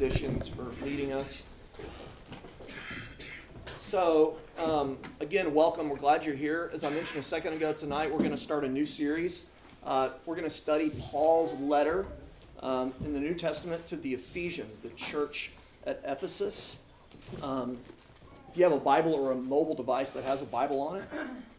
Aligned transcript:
musicians 0.00 0.48
for 0.48 0.64
leading 0.84 1.12
us. 1.12 1.44
So, 3.76 4.36
um, 4.58 4.98
again, 5.20 5.54
welcome. 5.54 5.88
We're 5.88 5.94
glad 5.94 6.24
you're 6.24 6.34
here. 6.34 6.68
As 6.74 6.82
I 6.82 6.90
mentioned 6.90 7.20
a 7.20 7.22
second 7.22 7.52
ago, 7.52 7.72
tonight 7.72 8.10
we're 8.10 8.18
going 8.18 8.32
to 8.32 8.36
start 8.36 8.64
a 8.64 8.68
new 8.68 8.84
series. 8.84 9.50
Uh, 9.84 10.08
we're 10.26 10.34
going 10.34 10.48
to 10.48 10.54
study 10.54 10.90
Paul's 10.98 11.56
letter 11.60 12.06
um, 12.58 12.92
in 13.04 13.12
the 13.12 13.20
New 13.20 13.34
Testament 13.34 13.86
to 13.86 13.94
the 13.94 14.14
Ephesians, 14.14 14.80
the 14.80 14.90
church 14.90 15.52
at 15.86 16.00
Ephesus. 16.04 16.78
Um, 17.40 17.78
if 18.50 18.56
you 18.56 18.64
have 18.64 18.72
a 18.72 18.80
Bible 18.80 19.14
or 19.14 19.30
a 19.30 19.36
mobile 19.36 19.76
device 19.76 20.10
that 20.14 20.24
has 20.24 20.42
a 20.42 20.46
Bible 20.46 20.80
on 20.80 20.96
it, 20.96 21.04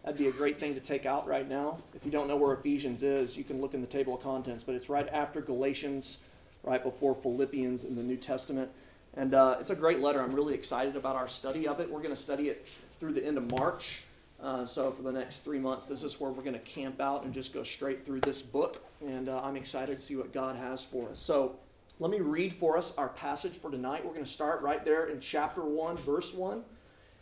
that'd 0.04 0.20
be 0.20 0.28
a 0.28 0.34
great 0.34 0.60
thing 0.60 0.74
to 0.74 0.82
take 0.82 1.06
out 1.06 1.26
right 1.26 1.48
now. 1.48 1.78
If 1.94 2.04
you 2.04 2.12
don't 2.12 2.28
know 2.28 2.36
where 2.36 2.52
Ephesians 2.52 3.02
is, 3.02 3.38
you 3.38 3.46
can 3.46 3.62
look 3.62 3.74
in 3.74 3.80
the 3.80 3.88
table 3.88 4.14
of 4.14 4.22
contents, 4.22 4.62
but 4.62 4.76
it's 4.76 4.90
right 4.90 5.08
after 5.08 5.40
Galatians 5.40 6.18
right 6.66 6.84
before 6.84 7.16
Philippians 7.16 7.84
in 7.84 7.96
the 7.96 8.04
New 8.04 8.18
Testament. 8.18 8.70
And 9.16 9.34
uh, 9.34 9.58
it's 9.62 9.70
a 9.70 9.76
great 9.76 10.00
letter. 10.00 10.22
I'm 10.22 10.34
really 10.34 10.54
excited 10.54 10.96
about 10.96 11.16
our 11.16 11.28
study 11.28 11.68
of 11.68 11.80
it. 11.80 11.90
We're 11.90 12.02
going 12.02 12.10
to 12.10 12.22
study 12.22 12.50
it 12.50 12.70
through 13.00 13.14
the 13.14 13.26
end 13.26 13.38
of 13.38 13.50
March. 13.52 14.02
Uh, 14.42 14.66
so, 14.66 14.92
for 14.92 15.02
the 15.02 15.12
next 15.12 15.40
three 15.40 15.60
months, 15.60 15.88
this 15.88 16.04
is 16.04 16.20
where 16.20 16.30
we're 16.30 16.44
going 16.44 16.54
to 16.54 16.60
camp 16.60 17.00
out 17.00 17.24
and 17.24 17.34
just 17.34 17.54
go 17.54 17.64
straight 17.64 18.06
through 18.06 18.20
this 18.20 18.42
book. 18.42 18.84
And 19.06 19.30
uh, 19.30 19.42
I'm 19.42 19.56
excited 19.56 19.98
to 19.98 20.04
see 20.04 20.18
what 20.18 20.34
God 20.34 20.58
has 20.58 20.84
for 20.84 21.10
us. 21.10 21.20
So, 21.20 21.56
let 22.00 22.12
me 22.12 22.20
read 22.20 22.54
for 22.54 22.78
us 22.78 22.94
our 22.98 23.08
passage 23.08 23.58
for 23.58 23.72
tonight. 23.72 24.04
We're 24.04 24.12
going 24.12 24.26
to 24.26 24.30
start 24.30 24.62
right 24.62 24.84
there 24.84 25.06
in 25.06 25.22
chapter 25.22 25.62
1, 25.62 25.96
verse 25.98 26.34
1, 26.34 26.62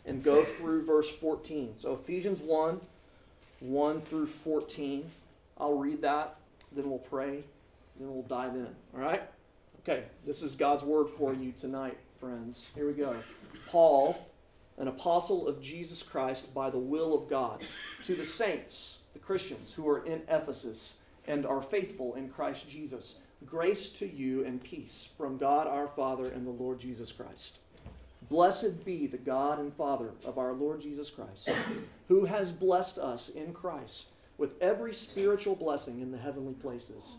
and 0.06 0.24
go 0.24 0.42
through 0.42 0.84
verse 0.84 1.08
14. 1.08 1.74
So, 1.76 1.94
Ephesians 1.94 2.40
1, 2.40 2.80
1 3.60 4.00
through 4.00 4.26
14. 4.26 5.08
I'll 5.56 5.78
read 5.78 6.02
that, 6.02 6.34
then 6.72 6.90
we'll 6.90 6.98
pray, 6.98 7.44
then 8.00 8.12
we'll 8.12 8.22
dive 8.24 8.56
in. 8.56 8.74
All 8.92 9.00
right? 9.00 9.22
Okay, 9.86 10.04
this 10.24 10.40
is 10.40 10.54
God's 10.54 10.82
word 10.82 11.10
for 11.10 11.34
you 11.34 11.52
tonight, 11.52 11.98
friends. 12.18 12.70
Here 12.74 12.86
we 12.86 12.94
go. 12.94 13.16
Paul, 13.68 14.16
an 14.78 14.88
apostle 14.88 15.46
of 15.46 15.60
Jesus 15.60 16.02
Christ 16.02 16.54
by 16.54 16.70
the 16.70 16.78
will 16.78 17.12
of 17.12 17.28
God, 17.28 17.62
to 18.04 18.14
the 18.14 18.24
saints, 18.24 19.00
the 19.12 19.18
Christians 19.18 19.74
who 19.74 19.86
are 19.86 20.02
in 20.06 20.22
Ephesus 20.26 20.94
and 21.28 21.44
are 21.44 21.60
faithful 21.60 22.14
in 22.14 22.30
Christ 22.30 22.66
Jesus, 22.66 23.16
grace 23.44 23.90
to 23.90 24.06
you 24.06 24.42
and 24.46 24.64
peace 24.64 25.10
from 25.18 25.36
God 25.36 25.66
our 25.66 25.88
Father 25.88 26.30
and 26.30 26.46
the 26.46 26.50
Lord 26.50 26.80
Jesus 26.80 27.12
Christ. 27.12 27.58
Blessed 28.30 28.86
be 28.86 29.06
the 29.06 29.18
God 29.18 29.58
and 29.58 29.70
Father 29.70 30.12
of 30.24 30.38
our 30.38 30.54
Lord 30.54 30.80
Jesus 30.80 31.10
Christ, 31.10 31.50
who 32.08 32.24
has 32.24 32.50
blessed 32.50 32.96
us 32.96 33.28
in 33.28 33.52
Christ 33.52 34.08
with 34.38 34.54
every 34.62 34.94
spiritual 34.94 35.54
blessing 35.54 36.00
in 36.00 36.10
the 36.10 36.16
heavenly 36.16 36.54
places 36.54 37.18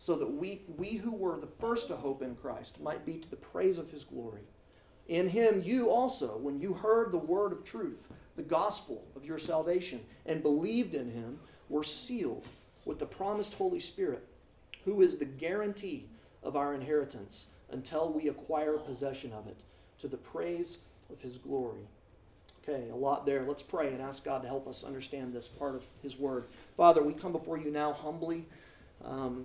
so 0.00 0.16
that 0.16 0.32
we, 0.32 0.62
we 0.78 0.94
who 0.94 1.12
were 1.12 1.38
the 1.38 1.46
first 1.46 1.88
to 1.88 1.94
hope 1.94 2.22
in 2.22 2.34
Christ 2.34 2.80
might 2.80 3.04
be 3.04 3.18
to 3.18 3.30
the 3.30 3.36
praise 3.36 3.76
of 3.76 3.90
his 3.90 4.02
glory. 4.02 4.40
In 5.08 5.28
him, 5.28 5.62
you 5.62 5.90
also, 5.90 6.38
when 6.38 6.58
you 6.58 6.72
heard 6.72 7.12
the 7.12 7.18
word 7.18 7.52
of 7.52 7.64
truth, 7.64 8.10
the 8.34 8.42
gospel 8.42 9.04
of 9.14 9.26
your 9.26 9.36
salvation, 9.38 10.00
and 10.24 10.42
believed 10.42 10.94
in 10.94 11.10
him, 11.10 11.38
were 11.68 11.84
sealed 11.84 12.48
with 12.86 12.98
the 12.98 13.04
promised 13.04 13.52
Holy 13.52 13.78
Spirit, 13.78 14.26
who 14.86 15.02
is 15.02 15.18
the 15.18 15.26
guarantee 15.26 16.06
of 16.42 16.56
our 16.56 16.72
inheritance 16.72 17.50
until 17.70 18.10
we 18.10 18.28
acquire 18.28 18.78
possession 18.78 19.34
of 19.34 19.46
it, 19.48 19.58
to 19.98 20.08
the 20.08 20.16
praise 20.16 20.78
of 21.12 21.20
his 21.20 21.36
glory. 21.36 21.86
Okay, 22.64 22.88
a 22.88 22.96
lot 22.96 23.26
there. 23.26 23.44
Let's 23.46 23.62
pray 23.62 23.88
and 23.88 24.00
ask 24.00 24.24
God 24.24 24.40
to 24.42 24.48
help 24.48 24.66
us 24.66 24.82
understand 24.82 25.34
this 25.34 25.46
part 25.46 25.74
of 25.74 25.84
his 26.02 26.18
word. 26.18 26.46
Father, 26.74 27.02
we 27.02 27.12
come 27.12 27.32
before 27.32 27.58
you 27.58 27.70
now 27.70 27.92
humbly. 27.92 28.46
Um, 29.04 29.44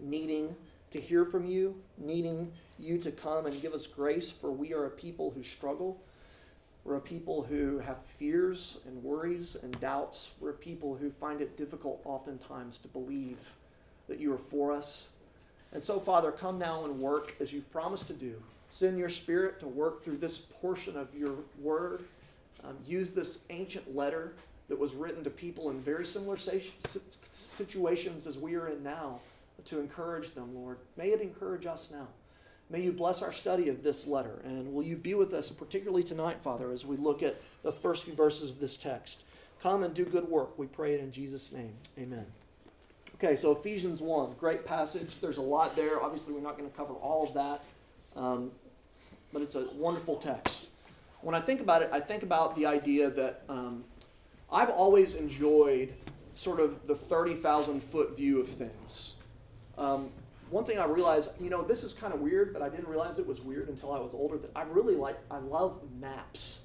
needing 0.00 0.54
to 0.90 1.00
hear 1.00 1.24
from 1.24 1.46
you, 1.46 1.76
needing 1.98 2.52
you 2.78 2.98
to 2.98 3.10
come 3.10 3.46
and 3.46 3.60
give 3.62 3.72
us 3.72 3.86
grace, 3.86 4.30
for 4.30 4.50
we 4.50 4.72
are 4.72 4.86
a 4.86 4.90
people 4.90 5.30
who 5.30 5.42
struggle. 5.42 6.00
We're 6.84 6.96
a 6.96 7.00
people 7.00 7.42
who 7.42 7.78
have 7.78 8.04
fears 8.04 8.80
and 8.86 9.02
worries 9.04 9.56
and 9.62 9.78
doubts. 9.80 10.30
We're 10.40 10.50
a 10.50 10.54
people 10.54 10.96
who 10.96 11.10
find 11.10 11.40
it 11.40 11.56
difficult 11.56 12.00
oftentimes 12.04 12.78
to 12.78 12.88
believe 12.88 13.52
that 14.08 14.18
you 14.18 14.32
are 14.32 14.38
for 14.38 14.72
us. 14.72 15.10
And 15.72 15.84
so, 15.84 16.00
Father, 16.00 16.32
come 16.32 16.58
now 16.58 16.84
and 16.84 16.98
work 16.98 17.36
as 17.38 17.52
you've 17.52 17.70
promised 17.70 18.08
to 18.08 18.12
do. 18.12 18.42
Send 18.70 18.98
your 18.98 19.08
Spirit 19.08 19.60
to 19.60 19.68
work 19.68 20.02
through 20.02 20.16
this 20.16 20.38
portion 20.38 20.96
of 20.96 21.14
your 21.14 21.34
word. 21.60 22.04
Um, 22.64 22.76
use 22.86 23.12
this 23.12 23.44
ancient 23.50 23.94
letter 23.94 24.32
that 24.68 24.78
was 24.78 24.94
written 24.94 25.22
to 25.24 25.30
people 25.30 25.70
in 25.70 25.80
very 25.80 26.04
similar 26.04 26.36
situations 27.30 28.26
as 28.26 28.38
we 28.38 28.54
are 28.54 28.68
in 28.68 28.82
now 28.82 29.20
to 29.66 29.80
encourage 29.80 30.32
them, 30.32 30.54
Lord. 30.54 30.78
May 30.96 31.08
it 31.08 31.20
encourage 31.20 31.66
us 31.66 31.90
now. 31.90 32.08
May 32.70 32.82
you 32.82 32.92
bless 32.92 33.20
our 33.20 33.32
study 33.32 33.68
of 33.68 33.82
this 33.82 34.06
letter. 34.06 34.40
And 34.44 34.72
will 34.72 34.84
you 34.84 34.96
be 34.96 35.14
with 35.14 35.32
us, 35.34 35.50
particularly 35.50 36.04
tonight, 36.04 36.40
Father, 36.40 36.70
as 36.70 36.86
we 36.86 36.96
look 36.96 37.22
at 37.22 37.36
the 37.62 37.72
first 37.72 38.04
few 38.04 38.14
verses 38.14 38.50
of 38.50 38.60
this 38.60 38.76
text? 38.76 39.22
Come 39.60 39.82
and 39.82 39.92
do 39.92 40.04
good 40.04 40.28
work. 40.28 40.56
We 40.58 40.66
pray 40.66 40.94
it 40.94 41.00
in 41.00 41.10
Jesus' 41.10 41.52
name. 41.52 41.74
Amen. 41.98 42.26
Okay, 43.16 43.36
so 43.36 43.52
Ephesians 43.52 44.00
1, 44.00 44.34
great 44.38 44.64
passage. 44.64 45.20
There's 45.20 45.36
a 45.36 45.42
lot 45.42 45.76
there. 45.76 46.02
Obviously, 46.02 46.32
we're 46.32 46.40
not 46.40 46.56
going 46.56 46.70
to 46.70 46.76
cover 46.76 46.94
all 46.94 47.24
of 47.24 47.34
that, 47.34 47.60
um, 48.16 48.50
but 49.32 49.42
it's 49.42 49.56
a 49.56 49.66
wonderful 49.74 50.16
text. 50.16 50.68
When 51.20 51.34
I 51.34 51.40
think 51.40 51.60
about 51.60 51.82
it, 51.82 51.90
I 51.92 52.00
think 52.00 52.22
about 52.22 52.56
the 52.56 52.64
idea 52.64 53.10
that 53.10 53.42
um, 53.50 53.84
I've 54.50 54.70
always 54.70 55.12
enjoyed 55.14 55.92
sort 56.32 56.60
of 56.60 56.86
the 56.86 56.94
30,000 56.94 57.82
foot 57.82 58.16
view 58.16 58.40
of 58.40 58.48
things. 58.48 59.16
Um, 59.80 60.10
one 60.50 60.64
thing 60.64 60.78
I 60.78 60.84
realized, 60.84 61.32
you 61.40 61.48
know, 61.48 61.62
this 61.62 61.82
is 61.82 61.92
kind 61.92 62.12
of 62.12 62.20
weird, 62.20 62.52
but 62.52 62.60
I 62.60 62.68
didn't 62.68 62.88
realize 62.88 63.18
it 63.18 63.26
was 63.26 63.40
weird 63.40 63.68
until 63.68 63.92
I 63.92 63.98
was 63.98 64.14
older. 64.14 64.36
That 64.36 64.50
I 64.54 64.62
really 64.64 64.94
like, 64.94 65.18
I 65.30 65.38
love 65.38 65.80
maps. 65.98 66.60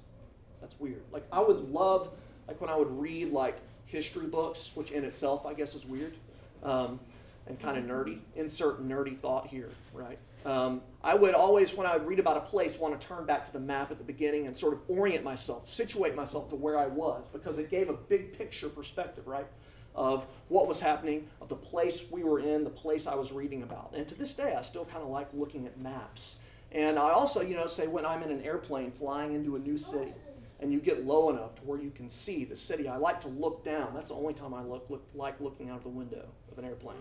That's 0.60 0.80
weird. 0.80 1.02
Like 1.12 1.26
I 1.32 1.40
would 1.40 1.70
love, 1.72 2.10
like 2.48 2.60
when 2.60 2.70
I 2.70 2.76
would 2.76 2.92
read 3.00 3.32
like 3.32 3.58
history 3.86 4.26
books, 4.26 4.72
which 4.76 4.92
in 4.92 5.06
itself 5.06 5.46
I 5.46 5.54
guess 5.54 5.76
is 5.76 5.86
weird, 5.86 6.16
um, 6.64 7.00
and 7.48 7.60
kind 7.60 7.78
of 7.78 7.86
nerdy. 7.86 8.20
Insert 8.36 8.86
nerdy 8.86 9.18
thought 9.18 9.48
here, 9.48 9.70
right? 9.94 10.18
Um, 10.46 10.82
I 11.04 11.16
would 11.16 11.34
always, 11.34 11.74
when 11.74 11.88
I 11.88 11.98
would 11.98 12.06
read 12.06 12.20
about 12.20 12.38
a 12.38 12.42
place, 12.42 12.78
want 12.78 13.00
to 13.00 13.08
turn 13.08 13.26
back 13.26 13.46
to 13.46 13.54
the 13.54 13.60
map 13.60 13.92
at 13.92 13.98
the 13.98 14.04
beginning 14.04 14.46
and 14.46 14.56
sort 14.56 14.74
of 14.74 14.82
orient 14.88 15.24
myself, 15.24 15.68
situate 15.68 16.16
myself 16.16 16.50
to 16.50 16.56
where 16.56 16.78
I 16.78 16.86
was, 16.86 17.28
because 17.28 17.58
it 17.58 17.72
gave 17.72 17.90
a 17.90 17.94
big 17.94 18.38
picture 18.38 18.70
perspective, 18.70 19.26
right? 19.26 19.48
Of 19.96 20.28
what 20.50 20.68
was 20.68 20.80
happening, 20.80 21.28
of 21.42 21.50
the 21.50 21.56
place 21.56 22.12
we 22.12 22.24
were 22.24 22.40
in, 22.40 22.64
the 22.64 22.70
place 22.70 23.08
I 23.08 23.16
was 23.16 23.32
reading 23.32 23.64
about. 23.64 23.94
And 23.96 24.08
to 24.08 24.16
this 24.16 24.34
day, 24.34 24.54
I 24.58 24.62
still 24.62 24.86
kind 24.86 25.04
of 25.04 25.10
like 25.10 25.30
looking 25.34 25.66
at 25.66 25.80
maps. 25.80 26.40
And 26.72 27.00
I 27.00 27.12
also, 27.12 27.42
you 27.42 27.56
know, 27.56 27.68
say 27.68 27.88
when 27.88 28.06
I'm 28.06 28.22
in 28.22 28.32
an 28.32 28.42
airplane 28.42 28.92
flying 28.92 29.34
into 29.34 29.56
a 29.56 29.60
new 29.60 29.78
city 29.78 30.14
and 30.60 30.72
you 30.72 30.80
get 30.80 31.06
low 31.06 31.30
enough 31.30 31.56
to 31.56 31.62
where 31.64 31.80
you 31.80 31.90
can 31.90 32.10
see 32.10 32.44
the 32.44 32.56
city, 32.56 32.88
I 32.88 32.98
like 32.98 33.22
to 33.22 33.30
look 33.30 33.64
down. 33.64 33.94
That's 33.94 34.10
the 34.10 34.16
only 34.16 34.34
time 34.34 34.54
I 34.54 34.62
look, 34.62 34.90
look 34.90 35.08
like 35.14 35.40
looking 35.40 35.70
out 35.70 35.78
of 35.78 35.84
the 35.84 35.90
window 35.90 36.26
of 36.52 36.58
an 36.58 36.66
airplane. 36.66 36.98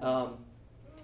Um, 0.00 0.36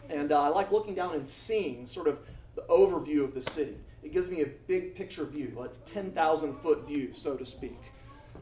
and 0.08 0.30
uh, 0.30 0.42
I 0.42 0.48
like 0.48 0.70
looking 0.70 0.94
down 0.94 1.14
and 1.14 1.28
seeing 1.28 1.86
sort 1.86 2.06
of 2.06 2.20
the 2.54 2.62
overview 2.62 3.24
of 3.24 3.34
the 3.34 3.42
city. 3.42 3.76
It 4.02 4.12
gives 4.12 4.28
me 4.28 4.42
a 4.42 4.46
big 4.46 4.94
picture 4.94 5.24
view, 5.24 5.58
a 5.60 5.68
10,000 5.88 6.54
foot 6.60 6.86
view, 6.86 7.12
so 7.12 7.36
to 7.36 7.44
speak. 7.44 7.80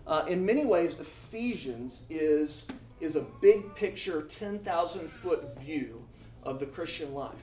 Uh, 0.06 0.24
in 0.28 0.44
many 0.44 0.66
ways, 0.66 0.98
Ephesians 0.98 2.06
is 2.10 2.66
is 3.02 3.16
a 3.16 3.26
big 3.40 3.74
picture, 3.74 4.22
10,000 4.22 5.10
foot 5.10 5.58
view 5.58 6.06
of 6.44 6.60
the 6.60 6.66
Christian 6.66 7.12
life, 7.12 7.34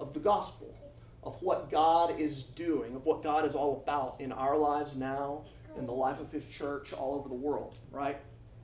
of 0.00 0.12
the 0.12 0.20
gospel, 0.20 0.74
of 1.22 1.40
what 1.42 1.70
God 1.70 2.18
is 2.18 2.42
doing, 2.42 2.96
of 2.96 3.06
what 3.06 3.22
God 3.22 3.44
is 3.44 3.54
all 3.54 3.82
about 3.84 4.20
in 4.20 4.32
our 4.32 4.56
lives 4.56 4.96
now 4.96 5.42
in 5.78 5.86
the 5.86 5.92
life 5.92 6.18
of 6.18 6.32
his 6.32 6.44
church 6.46 6.92
all 6.92 7.14
over 7.14 7.28
the 7.28 7.34
world, 7.34 7.78
right? 7.92 8.20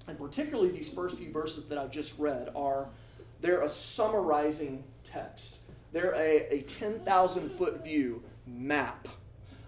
And 0.08 0.18
particularly 0.18 0.70
these 0.70 0.88
first 0.88 1.16
few 1.16 1.30
verses 1.30 1.66
that 1.66 1.78
I've 1.78 1.92
just 1.92 2.18
read 2.18 2.50
are 2.56 2.88
they're 3.40 3.62
a 3.62 3.68
summarizing 3.68 4.82
text. 5.04 5.58
They're 5.92 6.14
a, 6.14 6.54
a 6.54 6.62
10,000 6.62 7.50
foot 7.50 7.84
view 7.84 8.22
map 8.46 9.06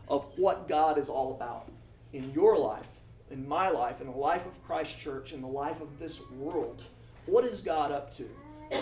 of 0.09 0.37
what 0.39 0.67
God 0.67 0.99
is 0.99 1.09
all 1.09 1.35
about 1.35 1.71
in 2.13 2.33
your 2.33 2.59
life, 2.59 2.89
in 3.31 3.47
my 3.47 3.71
life, 3.71 4.01
in 4.01 4.07
the 4.07 4.17
life 4.17 4.47
of 4.47 4.63
Christ 4.65 4.99
Church, 4.99 5.33
in 5.33 5.41
the 5.41 5.49
life 5.49 5.81
of 5.81 5.99
this 5.99 6.29
world. 6.31 6.83
What 7.27 7.45
is 7.45 7.61
God 7.61 7.93
up 7.93 8.11
to? 8.13 8.29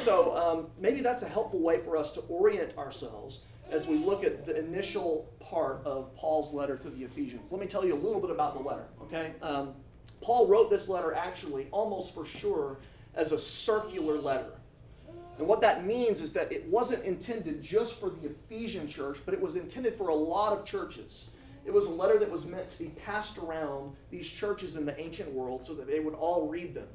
So 0.00 0.36
um, 0.36 0.66
maybe 0.78 1.00
that's 1.00 1.22
a 1.22 1.28
helpful 1.28 1.60
way 1.60 1.78
for 1.78 1.96
us 1.96 2.12
to 2.12 2.20
orient 2.22 2.76
ourselves 2.76 3.42
as 3.70 3.86
we 3.86 3.96
look 3.96 4.24
at 4.24 4.44
the 4.44 4.58
initial 4.58 5.28
part 5.40 5.82
of 5.84 6.14
Paul's 6.16 6.52
letter 6.52 6.76
to 6.76 6.90
the 6.90 7.04
Ephesians. 7.04 7.50
Let 7.50 7.60
me 7.60 7.66
tell 7.66 7.84
you 7.84 7.94
a 7.94 7.96
little 7.96 8.20
bit 8.20 8.30
about 8.30 8.54
the 8.54 8.60
letter, 8.60 8.86
okay? 9.02 9.32
Um, 9.42 9.74
Paul 10.20 10.46
wrote 10.46 10.70
this 10.70 10.88
letter 10.88 11.14
actually, 11.14 11.68
almost 11.70 12.14
for 12.14 12.24
sure, 12.24 12.78
as 13.14 13.32
a 13.32 13.38
circular 13.38 14.18
letter. 14.18 14.52
And 15.38 15.46
what 15.46 15.60
that 15.60 15.84
means 15.84 16.20
is 16.20 16.32
that 16.32 16.50
it 16.50 16.66
wasn't 16.66 17.04
intended 17.04 17.62
just 17.62 18.00
for 18.00 18.10
the 18.10 18.28
Ephesian 18.28 18.88
church, 18.88 19.18
but 19.24 19.34
it 19.34 19.40
was 19.40 19.56
intended 19.56 19.94
for 19.94 20.08
a 20.08 20.14
lot 20.14 20.52
of 20.52 20.64
churches. 20.64 21.30
It 21.66 21.74
was 21.74 21.86
a 21.86 21.90
letter 21.90 22.18
that 22.18 22.30
was 22.30 22.46
meant 22.46 22.70
to 22.70 22.78
be 22.78 22.90
passed 22.90 23.38
around 23.38 23.96
these 24.10 24.30
churches 24.30 24.76
in 24.76 24.86
the 24.86 24.98
ancient 25.00 25.30
world 25.32 25.66
so 25.66 25.74
that 25.74 25.88
they 25.88 25.98
would 25.98 26.14
all 26.14 26.46
read 26.46 26.74
them. 26.74 26.86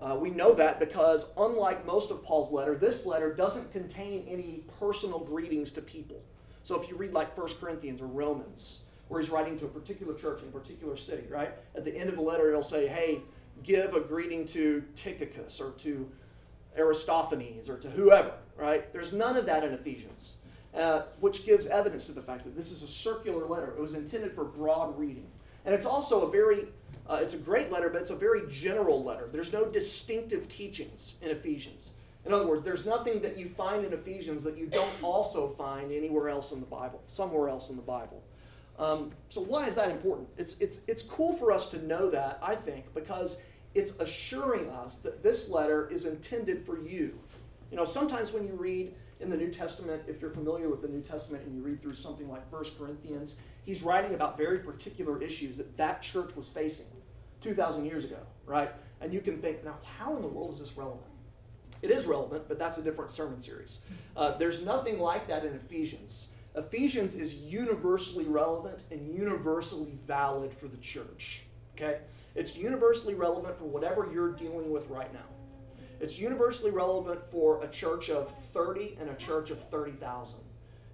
Uh, 0.00 0.16
we 0.20 0.30
know 0.30 0.52
that 0.54 0.80
because, 0.80 1.30
unlike 1.36 1.86
most 1.86 2.10
of 2.10 2.24
Paul's 2.24 2.52
letter, 2.52 2.74
this 2.74 3.06
letter 3.06 3.32
doesn't 3.32 3.70
contain 3.70 4.24
any 4.26 4.64
personal 4.80 5.20
greetings 5.20 5.70
to 5.72 5.80
people. 5.80 6.20
So 6.62 6.80
if 6.80 6.88
you 6.88 6.96
read 6.96 7.12
like 7.12 7.36
1 7.36 7.48
Corinthians 7.60 8.00
or 8.00 8.06
Romans, 8.06 8.82
where 9.08 9.20
he's 9.20 9.30
writing 9.30 9.58
to 9.58 9.66
a 9.66 9.68
particular 9.68 10.14
church 10.14 10.42
in 10.42 10.48
a 10.48 10.50
particular 10.50 10.96
city, 10.96 11.24
right? 11.28 11.52
At 11.76 11.84
the 11.84 11.96
end 11.96 12.08
of 12.08 12.16
the 12.16 12.22
letter, 12.22 12.48
it'll 12.48 12.62
say, 12.62 12.88
hey, 12.88 13.20
give 13.62 13.94
a 13.94 14.00
greeting 14.00 14.44
to 14.46 14.82
Tychicus 14.94 15.60
or 15.60 15.72
to 15.78 16.10
Aristophanes 16.76 17.68
or 17.68 17.76
to 17.78 17.90
whoever, 17.90 18.32
right? 18.56 18.92
There's 18.92 19.12
none 19.12 19.36
of 19.36 19.46
that 19.46 19.64
in 19.64 19.72
Ephesians, 19.72 20.36
uh, 20.74 21.02
which 21.20 21.44
gives 21.44 21.66
evidence 21.66 22.04
to 22.06 22.12
the 22.12 22.22
fact 22.22 22.44
that 22.44 22.54
this 22.54 22.70
is 22.70 22.82
a 22.82 22.86
circular 22.86 23.46
letter. 23.46 23.68
It 23.76 23.80
was 23.80 23.94
intended 23.94 24.32
for 24.32 24.44
broad 24.44 24.98
reading. 24.98 25.26
And 25.64 25.74
it's 25.74 25.86
also 25.86 26.26
a 26.26 26.30
very 26.30 26.66
uh, 27.08 27.18
it's 27.20 27.34
a 27.34 27.38
great 27.38 27.72
letter, 27.72 27.88
but 27.88 28.00
it's 28.00 28.10
a 28.10 28.16
very 28.16 28.42
general 28.48 29.02
letter. 29.02 29.28
There's 29.28 29.52
no 29.52 29.64
distinctive 29.64 30.46
teachings 30.46 31.16
in 31.22 31.30
Ephesians. 31.30 31.94
In 32.24 32.32
other 32.32 32.46
words, 32.46 32.62
there's 32.62 32.86
nothing 32.86 33.20
that 33.22 33.36
you 33.36 33.48
find 33.48 33.84
in 33.84 33.92
Ephesians 33.92 34.44
that 34.44 34.56
you 34.56 34.66
don't 34.66 35.02
also 35.02 35.48
find 35.48 35.90
anywhere 35.90 36.28
else 36.28 36.52
in 36.52 36.60
the 36.60 36.66
Bible, 36.66 37.02
somewhere 37.06 37.48
else 37.48 37.70
in 37.70 37.76
the 37.76 37.82
Bible. 37.82 38.22
Um, 38.78 39.10
so 39.28 39.40
why 39.40 39.66
is 39.66 39.74
that 39.74 39.90
important? 39.90 40.28
It's, 40.38 40.56
it's, 40.58 40.80
it's 40.86 41.02
cool 41.02 41.32
for 41.32 41.50
us 41.50 41.68
to 41.70 41.84
know 41.84 42.10
that, 42.10 42.38
I 42.42 42.54
think, 42.54 42.94
because 42.94 43.38
it's 43.74 43.92
assuring 43.98 44.70
us 44.70 44.98
that 44.98 45.22
this 45.22 45.50
letter 45.50 45.88
is 45.90 46.04
intended 46.04 46.64
for 46.64 46.78
you. 46.78 47.18
You 47.70 47.76
know, 47.76 47.84
sometimes 47.84 48.32
when 48.32 48.46
you 48.46 48.52
read 48.54 48.94
in 49.20 49.28
the 49.28 49.36
New 49.36 49.50
Testament, 49.50 50.02
if 50.08 50.20
you're 50.20 50.30
familiar 50.30 50.68
with 50.68 50.82
the 50.82 50.88
New 50.88 51.02
Testament 51.02 51.44
and 51.44 51.54
you 51.54 51.62
read 51.62 51.80
through 51.80 51.94
something 51.94 52.28
like 52.28 52.50
1 52.50 52.64
Corinthians, 52.78 53.36
he's 53.62 53.82
writing 53.82 54.14
about 54.14 54.38
very 54.38 54.58
particular 54.60 55.22
issues 55.22 55.56
that 55.56 55.76
that 55.76 56.02
church 56.02 56.34
was 56.34 56.48
facing. 56.48 56.86
2,000 57.40 57.86
years 57.86 58.04
ago, 58.04 58.18
right? 58.46 58.70
And 59.00 59.12
you 59.12 59.20
can 59.20 59.38
think, 59.40 59.64
now, 59.64 59.78
how 59.98 60.14
in 60.16 60.22
the 60.22 60.28
world 60.28 60.52
is 60.52 60.60
this 60.60 60.76
relevant? 60.76 61.06
It 61.82 61.90
is 61.90 62.06
relevant, 62.06 62.44
but 62.48 62.58
that's 62.58 62.76
a 62.78 62.82
different 62.82 63.10
sermon 63.10 63.40
series. 63.40 63.78
Uh, 64.16 64.36
there's 64.36 64.64
nothing 64.64 64.98
like 64.98 65.26
that 65.28 65.44
in 65.44 65.54
Ephesians. 65.54 66.32
Ephesians 66.54 67.14
is 67.14 67.34
universally 67.34 68.26
relevant 68.26 68.82
and 68.90 69.16
universally 69.16 69.92
valid 70.06 70.52
for 70.52 70.68
the 70.68 70.76
church. 70.78 71.44
Okay? 71.74 72.00
It's 72.34 72.56
universally 72.56 73.14
relevant 73.14 73.56
for 73.56 73.64
whatever 73.64 74.10
you're 74.12 74.32
dealing 74.32 74.70
with 74.70 74.88
right 74.88 75.12
now. 75.12 75.20
It's 76.00 76.18
universally 76.18 76.70
relevant 76.70 77.20
for 77.30 77.62
a 77.62 77.68
church 77.68 78.08
of 78.08 78.32
30 78.52 78.96
and 79.00 79.10
a 79.10 79.14
church 79.14 79.50
of 79.50 79.62
30,000. 79.68 80.38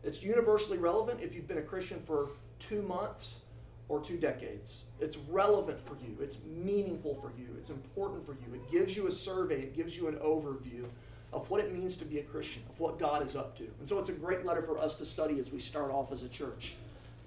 It's 0.02 0.22
universally 0.22 0.78
relevant 0.78 1.20
if 1.20 1.34
you've 1.34 1.48
been 1.48 1.58
a 1.58 1.62
Christian 1.62 2.00
for 2.00 2.28
two 2.58 2.82
months 2.82 3.40
or 3.88 4.00
two 4.00 4.16
decades. 4.16 4.86
It's 5.00 5.16
relevant 5.16 5.80
for 5.80 5.96
you, 6.04 6.16
it's 6.20 6.38
meaningful 6.44 7.14
for 7.14 7.32
you, 7.38 7.46
it's 7.56 7.70
important 7.70 8.26
for 8.26 8.32
you. 8.32 8.54
It 8.54 8.70
gives 8.70 8.96
you 8.96 9.06
a 9.06 9.10
survey, 9.10 9.62
it 9.62 9.76
gives 9.76 9.96
you 9.96 10.08
an 10.08 10.16
overview 10.16 10.86
of 11.32 11.48
what 11.50 11.60
it 11.60 11.72
means 11.72 11.96
to 11.96 12.04
be 12.04 12.18
a 12.18 12.22
Christian, 12.22 12.62
of 12.70 12.80
what 12.80 12.98
God 12.98 13.24
is 13.24 13.36
up 13.36 13.56
to. 13.56 13.64
And 13.78 13.88
so 13.88 13.98
it's 13.98 14.08
a 14.08 14.12
great 14.12 14.44
letter 14.44 14.62
for 14.62 14.78
us 14.78 14.94
to 14.94 15.04
study 15.04 15.38
as 15.38 15.52
we 15.52 15.60
start 15.60 15.90
off 15.90 16.10
as 16.10 16.22
a 16.22 16.28
church. 16.28 16.74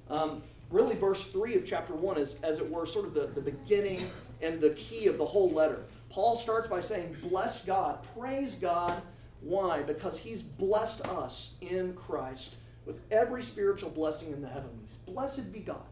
Um, 0.10 0.42
really, 0.70 0.96
verse 0.96 1.28
3 1.28 1.56
of 1.56 1.66
chapter 1.66 1.94
1 1.94 2.18
is, 2.18 2.42
as 2.42 2.60
it 2.60 2.70
were, 2.70 2.86
sort 2.86 3.06
of 3.06 3.14
the, 3.14 3.28
the 3.28 3.42
beginning 3.42 4.10
and 4.42 4.60
the 4.60 4.72
key 4.72 5.08
of 5.08 5.18
the 5.18 5.26
whole 5.26 5.52
letter. 5.52 5.84
Paul 6.10 6.36
starts 6.36 6.68
by 6.68 6.80
saying, 6.80 7.16
Bless 7.24 7.66
God, 7.66 8.06
praise 8.18 8.56
God. 8.56 9.02
Why? 9.42 9.84
Because 9.84 10.18
he's 10.18 10.42
blessed 10.42 11.08
us 11.08 11.56
in 11.62 11.94
Christ 11.94 12.58
with 12.86 13.00
every 13.12 13.44
spiritual 13.44 13.90
blessing 13.90 14.32
in 14.34 14.42
the 14.42 14.48
heavenlies. 14.48 14.98
Blessed 15.06 15.54
be 15.54 15.60
God 15.60 15.86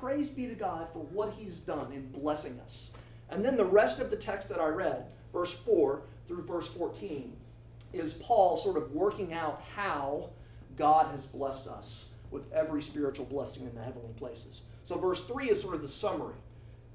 praise 0.00 0.30
be 0.30 0.46
to 0.46 0.54
God 0.54 0.88
for 0.92 1.00
what 1.00 1.34
he's 1.34 1.60
done 1.60 1.92
in 1.92 2.10
blessing 2.10 2.58
us. 2.60 2.90
And 3.28 3.44
then 3.44 3.56
the 3.56 3.64
rest 3.64 4.00
of 4.00 4.10
the 4.10 4.16
text 4.16 4.48
that 4.48 4.60
I 4.60 4.68
read, 4.68 5.06
verse 5.32 5.52
4 5.52 6.02
through 6.26 6.44
verse 6.44 6.66
14, 6.68 7.36
is 7.92 8.14
Paul 8.14 8.56
sort 8.56 8.76
of 8.76 8.92
working 8.92 9.34
out 9.34 9.62
how 9.76 10.30
God 10.76 11.10
has 11.10 11.26
blessed 11.26 11.68
us 11.68 12.10
with 12.30 12.50
every 12.52 12.80
spiritual 12.80 13.26
blessing 13.26 13.64
in 13.64 13.74
the 13.74 13.82
heavenly 13.82 14.14
places. 14.14 14.64
So 14.84 14.96
verse 14.96 15.26
3 15.26 15.50
is 15.50 15.60
sort 15.60 15.74
of 15.74 15.82
the 15.82 15.88
summary, 15.88 16.36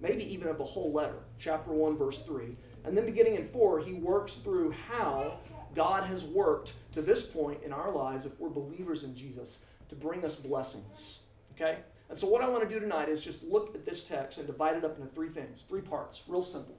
maybe 0.02 0.32
even 0.32 0.48
of 0.48 0.58
the 0.58 0.64
whole 0.64 0.92
letter, 0.92 1.20
chapter 1.40 1.72
1, 1.72 1.98
verse 1.98 2.22
3. 2.24 2.56
And 2.84 2.96
then 2.96 3.06
beginning 3.06 3.36
in 3.36 3.48
4, 3.50 3.80
he 3.80 3.94
works 3.94 4.36
through 4.36 4.72
how 4.72 5.40
God 5.74 6.06
has 6.06 6.26
worked 6.26 6.74
to 6.94 7.02
this 7.02 7.26
point 7.26 7.62
in 7.64 7.74
our 7.74 7.92
lives, 7.92 8.26
if 8.26 8.40
we're 8.40 8.50
believers 8.50 9.04
in 9.04 9.16
Jesus, 9.16 9.66
to 9.90 9.96
bring 9.96 10.24
us 10.24 10.36
blessings. 10.36 11.20
Okay? 11.54 11.78
And 12.10 12.18
so, 12.18 12.28
what 12.28 12.42
I 12.42 12.50
want 12.50 12.68
to 12.68 12.70
do 12.70 12.80
tonight 12.80 13.10
is 13.10 13.24
just 13.24 13.44
look 13.44 13.74
at 13.76 13.86
this 13.86 14.04
text 14.04 14.38
and 14.38 14.46
divide 14.46 14.78
it 14.78 14.86
up 14.86 14.98
into 14.98 15.10
three 15.10 15.30
things, 15.30 15.64
three 15.64 15.82
parts, 15.82 16.24
real 16.28 16.44
simple. 16.44 16.76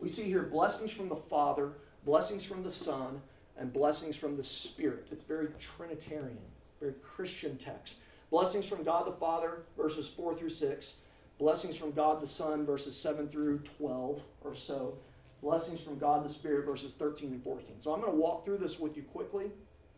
We 0.00 0.08
see 0.08 0.24
here 0.24 0.42
blessings 0.42 0.92
from 0.92 1.08
the 1.08 1.16
Father, 1.16 1.72
blessings 2.04 2.44
from 2.44 2.62
the 2.62 2.70
Son, 2.70 3.20
and 3.56 3.72
blessings 3.72 4.16
from 4.16 4.36
the 4.36 4.42
Spirit. 4.42 5.08
It's 5.10 5.24
very 5.24 5.48
Trinitarian, 5.58 6.38
very 6.80 6.94
Christian 7.02 7.56
text. 7.56 7.98
Blessings 8.30 8.66
from 8.66 8.84
God 8.84 9.06
the 9.06 9.12
Father, 9.12 9.62
verses 9.76 10.08
4 10.08 10.34
through 10.34 10.50
6. 10.50 10.96
Blessings 11.38 11.76
from 11.76 11.92
God 11.92 12.20
the 12.20 12.26
Son, 12.26 12.66
verses 12.66 12.96
7 12.96 13.28
through 13.28 13.58
12 13.78 14.22
or 14.42 14.54
so. 14.54 14.98
Blessings 15.40 15.80
from 15.80 15.96
God 15.98 16.24
the 16.24 16.28
Spirit, 16.28 16.66
verses 16.66 16.92
13 16.94 17.30
and 17.30 17.42
14. 17.42 17.76
So 17.78 17.92
I'm 17.92 18.00
going 18.00 18.12
to 18.12 18.18
walk 18.18 18.44
through 18.44 18.58
this 18.58 18.80
with 18.80 18.96
you 18.96 19.04
quickly. 19.04 19.52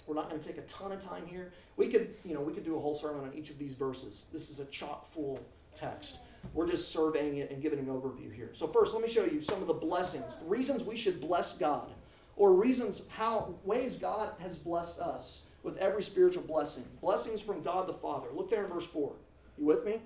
We're 0.06 0.14
not 0.14 0.28
going 0.28 0.40
to 0.40 0.46
take 0.46 0.58
a 0.58 0.62
ton 0.62 0.92
of 0.92 1.00
time 1.00 1.26
here. 1.26 1.52
We 1.76 1.88
could, 1.88 2.14
you 2.26 2.34
know, 2.34 2.42
we 2.42 2.52
could 2.52 2.64
do 2.64 2.76
a 2.76 2.80
whole 2.80 2.94
sermon 2.94 3.24
on 3.24 3.32
each 3.34 3.48
of 3.48 3.58
these 3.58 3.72
verses. 3.72 4.26
This 4.32 4.50
is 4.50 4.60
a 4.60 4.66
chock 4.66 5.10
full 5.10 5.40
text. 5.74 6.18
We're 6.52 6.68
just 6.68 6.90
surveying 6.90 7.38
it 7.38 7.50
and 7.50 7.62
giving 7.62 7.78
an 7.78 7.86
overview 7.86 8.34
here. 8.34 8.50
So 8.52 8.66
first, 8.66 8.92
let 8.92 9.02
me 9.02 9.08
show 9.08 9.24
you 9.24 9.40
some 9.40 9.62
of 9.62 9.66
the 9.66 9.74
blessings, 9.74 10.36
the 10.36 10.46
reasons 10.46 10.84
we 10.84 10.96
should 10.96 11.20
bless 11.20 11.56
God, 11.56 11.90
or 12.36 12.54
reasons 12.54 13.06
how 13.08 13.54
ways 13.64 13.96
God 13.96 14.30
has 14.40 14.58
blessed 14.58 15.00
us 15.00 15.44
with 15.62 15.76
every 15.78 16.02
spiritual 16.02 16.42
blessing. 16.42 16.84
Blessings 17.00 17.40
from 17.40 17.62
God 17.62 17.86
the 17.86 17.94
Father. 17.94 18.28
Look 18.34 18.50
there 18.50 18.64
in 18.64 18.70
verse 18.70 18.86
4. 18.86 19.12
You 19.58 19.66
with 19.66 19.84
me? 19.84 20.00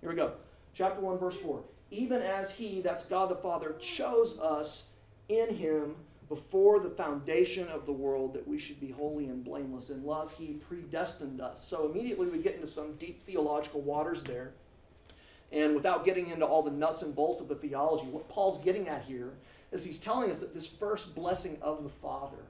Here 0.00 0.10
we 0.10 0.16
go. 0.16 0.32
Chapter 0.74 1.00
1, 1.00 1.18
verse 1.18 1.36
4. 1.38 1.62
Even 1.90 2.22
as 2.22 2.52
he, 2.52 2.80
that's 2.80 3.04
God 3.04 3.30
the 3.30 3.36
Father, 3.36 3.74
chose 3.80 4.38
us 4.38 4.86
in 5.28 5.54
him 5.54 5.96
before 6.30 6.78
the 6.78 6.88
foundation 6.88 7.66
of 7.68 7.86
the 7.86 7.92
world 7.92 8.32
that 8.34 8.46
we 8.46 8.56
should 8.56 8.80
be 8.80 8.92
holy 8.92 9.26
and 9.26 9.44
blameless. 9.44 9.90
In 9.90 10.04
love, 10.04 10.32
He 10.38 10.54
predestined 10.68 11.40
us. 11.40 11.62
So 11.62 11.90
immediately 11.90 12.28
we 12.28 12.38
get 12.38 12.54
into 12.54 12.68
some 12.68 12.94
deep 12.94 13.20
theological 13.24 13.80
waters 13.80 14.22
there. 14.22 14.52
And 15.50 15.74
without 15.74 16.04
getting 16.04 16.30
into 16.30 16.46
all 16.46 16.62
the 16.62 16.70
nuts 16.70 17.02
and 17.02 17.16
bolts 17.16 17.40
of 17.40 17.48
the 17.48 17.56
theology, 17.56 18.06
what 18.06 18.28
Paul's 18.28 18.62
getting 18.62 18.86
at 18.86 19.02
here 19.02 19.32
is 19.72 19.84
he's 19.84 19.98
telling 19.98 20.30
us 20.30 20.38
that 20.38 20.54
this 20.54 20.68
first 20.68 21.16
blessing 21.16 21.58
of 21.60 21.82
the 21.82 21.88
Father, 21.88 22.44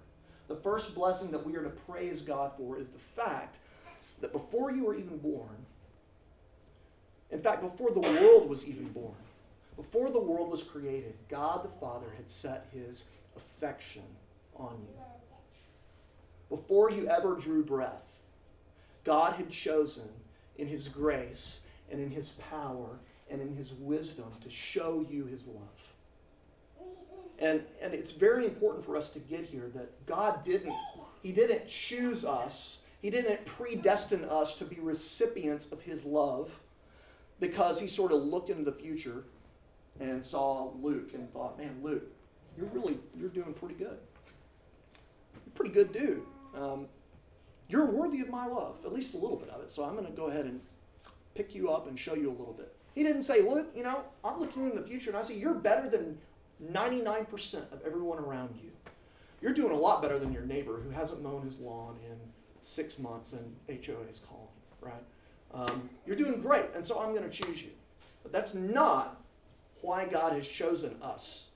the 0.46 0.56
first 0.56 0.94
blessing 0.94 1.30
that 1.30 1.46
we 1.46 1.56
are 1.56 1.62
to 1.62 1.70
praise 1.70 2.20
God 2.20 2.52
for, 2.52 2.78
is 2.78 2.90
the 2.90 2.98
fact 2.98 3.60
that 4.20 4.32
before 4.32 4.70
you 4.70 4.84
were 4.84 4.94
even 4.94 5.16
born, 5.16 5.64
in 7.30 7.38
fact, 7.38 7.60
before 7.60 7.90
the 7.90 8.00
world 8.00 8.48
was 8.48 8.66
even 8.66 8.88
born, 8.88 9.14
before 9.76 10.10
the 10.10 10.20
world 10.20 10.50
was 10.50 10.62
created, 10.62 11.14
God 11.28 11.64
the 11.64 11.80
Father 11.80 12.08
had 12.16 12.28
set 12.28 12.68
his 12.72 13.06
affection 13.36 14.02
on 14.56 14.76
you. 14.80 14.94
Before 16.48 16.90
you 16.90 17.06
ever 17.06 17.36
drew 17.36 17.64
breath, 17.64 18.20
God 19.04 19.34
had 19.34 19.50
chosen 19.50 20.08
in 20.58 20.66
His 20.66 20.88
grace 20.88 21.60
and 21.90 22.00
in 22.00 22.10
His 22.10 22.30
power 22.50 22.98
and 23.30 23.40
in 23.40 23.54
His 23.56 23.72
wisdom 23.72 24.32
to 24.42 24.50
show 24.50 25.06
you 25.08 25.24
His 25.26 25.46
love. 25.46 25.94
And, 27.38 27.62
and 27.80 27.94
it's 27.94 28.12
very 28.12 28.44
important 28.44 28.84
for 28.84 28.96
us 28.96 29.10
to 29.12 29.18
get 29.18 29.44
here 29.44 29.70
that 29.74 30.04
God 30.06 30.44
didn't, 30.44 30.74
He 31.22 31.32
didn't 31.32 31.66
choose 31.68 32.24
us, 32.24 32.80
He 33.00 33.10
didn't 33.10 33.46
predestine 33.46 34.24
us 34.24 34.58
to 34.58 34.64
be 34.64 34.76
recipients 34.80 35.70
of 35.72 35.80
His 35.82 36.04
love 36.04 36.58
because 37.40 37.80
he 37.80 37.86
sort 37.86 38.12
of 38.12 38.22
looked 38.22 38.50
into 38.50 38.62
the 38.62 38.72
future 38.72 39.24
and 39.98 40.24
saw 40.24 40.70
Luke 40.80 41.14
and 41.14 41.30
thought, 41.32 41.58
man, 41.58 41.78
Luke, 41.82 42.04
you're 42.56 42.68
really, 42.68 42.98
you're 43.18 43.28
doing 43.30 43.52
pretty 43.54 43.74
good. 43.74 43.98
You're 45.34 45.54
pretty 45.54 45.72
good 45.72 45.92
dude. 45.92 46.22
Um, 46.54 46.86
you're 47.68 47.86
worthy 47.86 48.20
of 48.20 48.28
my 48.28 48.46
love, 48.46 48.78
at 48.84 48.92
least 48.92 49.14
a 49.14 49.16
little 49.16 49.36
bit 49.36 49.48
of 49.48 49.62
it. 49.62 49.70
So 49.70 49.84
I'm 49.84 49.94
going 49.94 50.06
to 50.06 50.12
go 50.12 50.26
ahead 50.26 50.44
and 50.44 50.60
pick 51.34 51.54
you 51.54 51.70
up 51.70 51.86
and 51.86 51.98
show 51.98 52.14
you 52.14 52.28
a 52.28 52.36
little 52.36 52.52
bit. 52.52 52.74
He 52.94 53.04
didn't 53.04 53.22
say, 53.22 53.42
look, 53.42 53.70
you 53.74 53.82
know, 53.82 54.02
I'm 54.24 54.38
looking 54.38 54.68
in 54.68 54.74
the 54.74 54.82
future 54.82 55.10
and 55.10 55.18
I 55.18 55.22
see 55.22 55.34
you're 55.34 55.54
better 55.54 55.88
than 55.88 56.18
99% 56.72 57.72
of 57.72 57.80
everyone 57.86 58.18
around 58.18 58.58
you. 58.62 58.70
You're 59.40 59.54
doing 59.54 59.72
a 59.72 59.76
lot 59.76 60.02
better 60.02 60.18
than 60.18 60.32
your 60.32 60.42
neighbor 60.42 60.80
who 60.80 60.90
hasn't 60.90 61.22
mown 61.22 61.42
his 61.44 61.58
lawn 61.60 61.96
in 62.04 62.18
six 62.60 62.98
months 62.98 63.32
and 63.32 63.56
HOA 63.68 64.02
is 64.10 64.18
calling, 64.18 64.48
right? 64.80 65.02
Um, 65.52 65.88
you're 66.06 66.16
doing 66.16 66.40
great, 66.40 66.66
and 66.74 66.84
so 66.84 67.00
I'm 67.00 67.14
going 67.14 67.28
to 67.28 67.30
choose 67.30 67.62
you. 67.62 67.70
But 68.22 68.32
that's 68.32 68.54
not 68.54 69.20
why 69.80 70.06
God 70.06 70.32
has 70.32 70.46
chosen 70.46 70.96
us. 71.02 71.48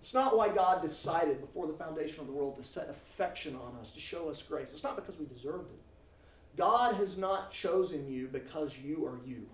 It's 0.00 0.14
not 0.14 0.36
why 0.36 0.48
God 0.48 0.82
decided 0.82 1.40
before 1.40 1.68
the 1.68 1.72
foundation 1.72 2.20
of 2.20 2.26
the 2.26 2.32
world 2.32 2.56
to 2.56 2.62
set 2.64 2.90
affection 2.90 3.54
on 3.54 3.80
us, 3.80 3.92
to 3.92 4.00
show 4.00 4.28
us 4.28 4.42
grace. 4.42 4.72
It's 4.72 4.82
not 4.82 4.96
because 4.96 5.18
we 5.18 5.26
deserved 5.26 5.70
it. 5.70 5.78
God 6.56 6.96
has 6.96 7.16
not 7.16 7.50
chosen 7.52 8.10
you 8.10 8.26
because 8.26 8.76
you 8.76 9.06
are 9.06 9.20
you. 9.24 9.48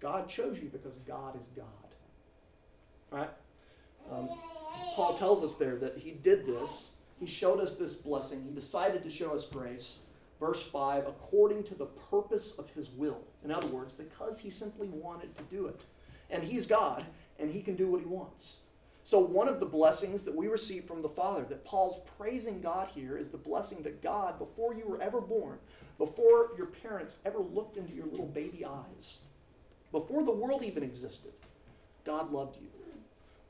God 0.00 0.28
chose 0.28 0.60
you 0.60 0.68
because 0.68 0.98
God 0.98 1.38
is 1.38 1.48
God. 1.48 1.66
Right? 3.10 3.30
Um, 4.10 4.28
Paul 4.94 5.14
tells 5.14 5.42
us 5.42 5.54
there 5.54 5.76
that 5.76 5.98
he 5.98 6.12
did 6.12 6.46
this. 6.46 6.92
He 7.18 7.26
showed 7.26 7.58
us 7.58 7.74
this 7.74 7.96
blessing. 7.96 8.44
He 8.44 8.50
decided 8.50 9.02
to 9.02 9.10
show 9.10 9.32
us 9.32 9.44
grace. 9.44 9.98
Verse 10.40 10.62
5 10.62 11.06
according 11.06 11.64
to 11.64 11.74
the 11.74 11.86
purpose 11.86 12.52
of 12.58 12.70
his 12.70 12.90
will. 12.90 13.20
In 13.44 13.50
other 13.50 13.66
words, 13.68 13.92
because 13.92 14.38
he 14.38 14.50
simply 14.50 14.88
wanted 14.88 15.34
to 15.34 15.42
do 15.44 15.66
it. 15.66 15.84
And 16.30 16.42
he's 16.42 16.66
God, 16.66 17.04
and 17.38 17.50
he 17.50 17.62
can 17.62 17.74
do 17.74 17.88
what 17.88 18.00
he 18.00 18.06
wants. 18.06 18.60
So, 19.04 19.18
one 19.18 19.48
of 19.48 19.58
the 19.58 19.66
blessings 19.66 20.22
that 20.24 20.34
we 20.34 20.48
receive 20.48 20.84
from 20.84 21.00
the 21.00 21.08
Father, 21.08 21.42
that 21.44 21.64
Paul's 21.64 22.00
praising 22.18 22.60
God 22.60 22.88
here, 22.94 23.16
is 23.16 23.30
the 23.30 23.38
blessing 23.38 23.82
that 23.82 24.02
God, 24.02 24.38
before 24.38 24.74
you 24.74 24.86
were 24.86 25.00
ever 25.00 25.22
born, 25.22 25.58
before 25.96 26.50
your 26.58 26.66
parents 26.66 27.22
ever 27.24 27.38
looked 27.38 27.78
into 27.78 27.94
your 27.94 28.04
little 28.04 28.26
baby 28.26 28.66
eyes, 28.66 29.22
before 29.92 30.22
the 30.24 30.30
world 30.30 30.62
even 30.62 30.82
existed, 30.82 31.32
God 32.04 32.30
loved 32.30 32.56
you. 32.60 32.68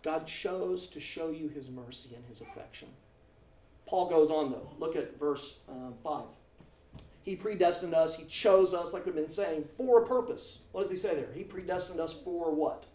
God 0.05 0.27
chose 0.29 0.87
to 0.87 1.01
show 1.01 1.31
you 1.31 1.49
his 1.49 1.69
mercy 1.69 2.11
and 2.15 2.25
his 2.27 2.41
affection. 2.41 2.89
Paul 3.87 4.09
goes 4.09 4.31
on, 4.31 4.53
though. 4.53 4.71
Look 4.79 4.95
at 4.95 5.19
verse 5.19 5.59
um, 5.69 5.95
5. 6.05 6.23
He 7.29 7.37
predestined 7.37 7.93
us, 7.93 8.17
he 8.17 8.25
chose 8.25 8.73
us, 8.73 8.95
like 8.95 9.05
we've 9.05 9.15
been 9.15 9.29
saying, 9.29 9.69
for 9.77 10.03
a 10.03 10.07
purpose. 10.07 10.63
What 10.73 10.81
does 10.81 10.91
he 10.91 10.97
say 10.97 11.15
there? 11.15 11.29
He 11.35 11.45
predestined 11.45 12.01
us 12.01 12.15
for 12.15 12.51
what? 12.51 12.87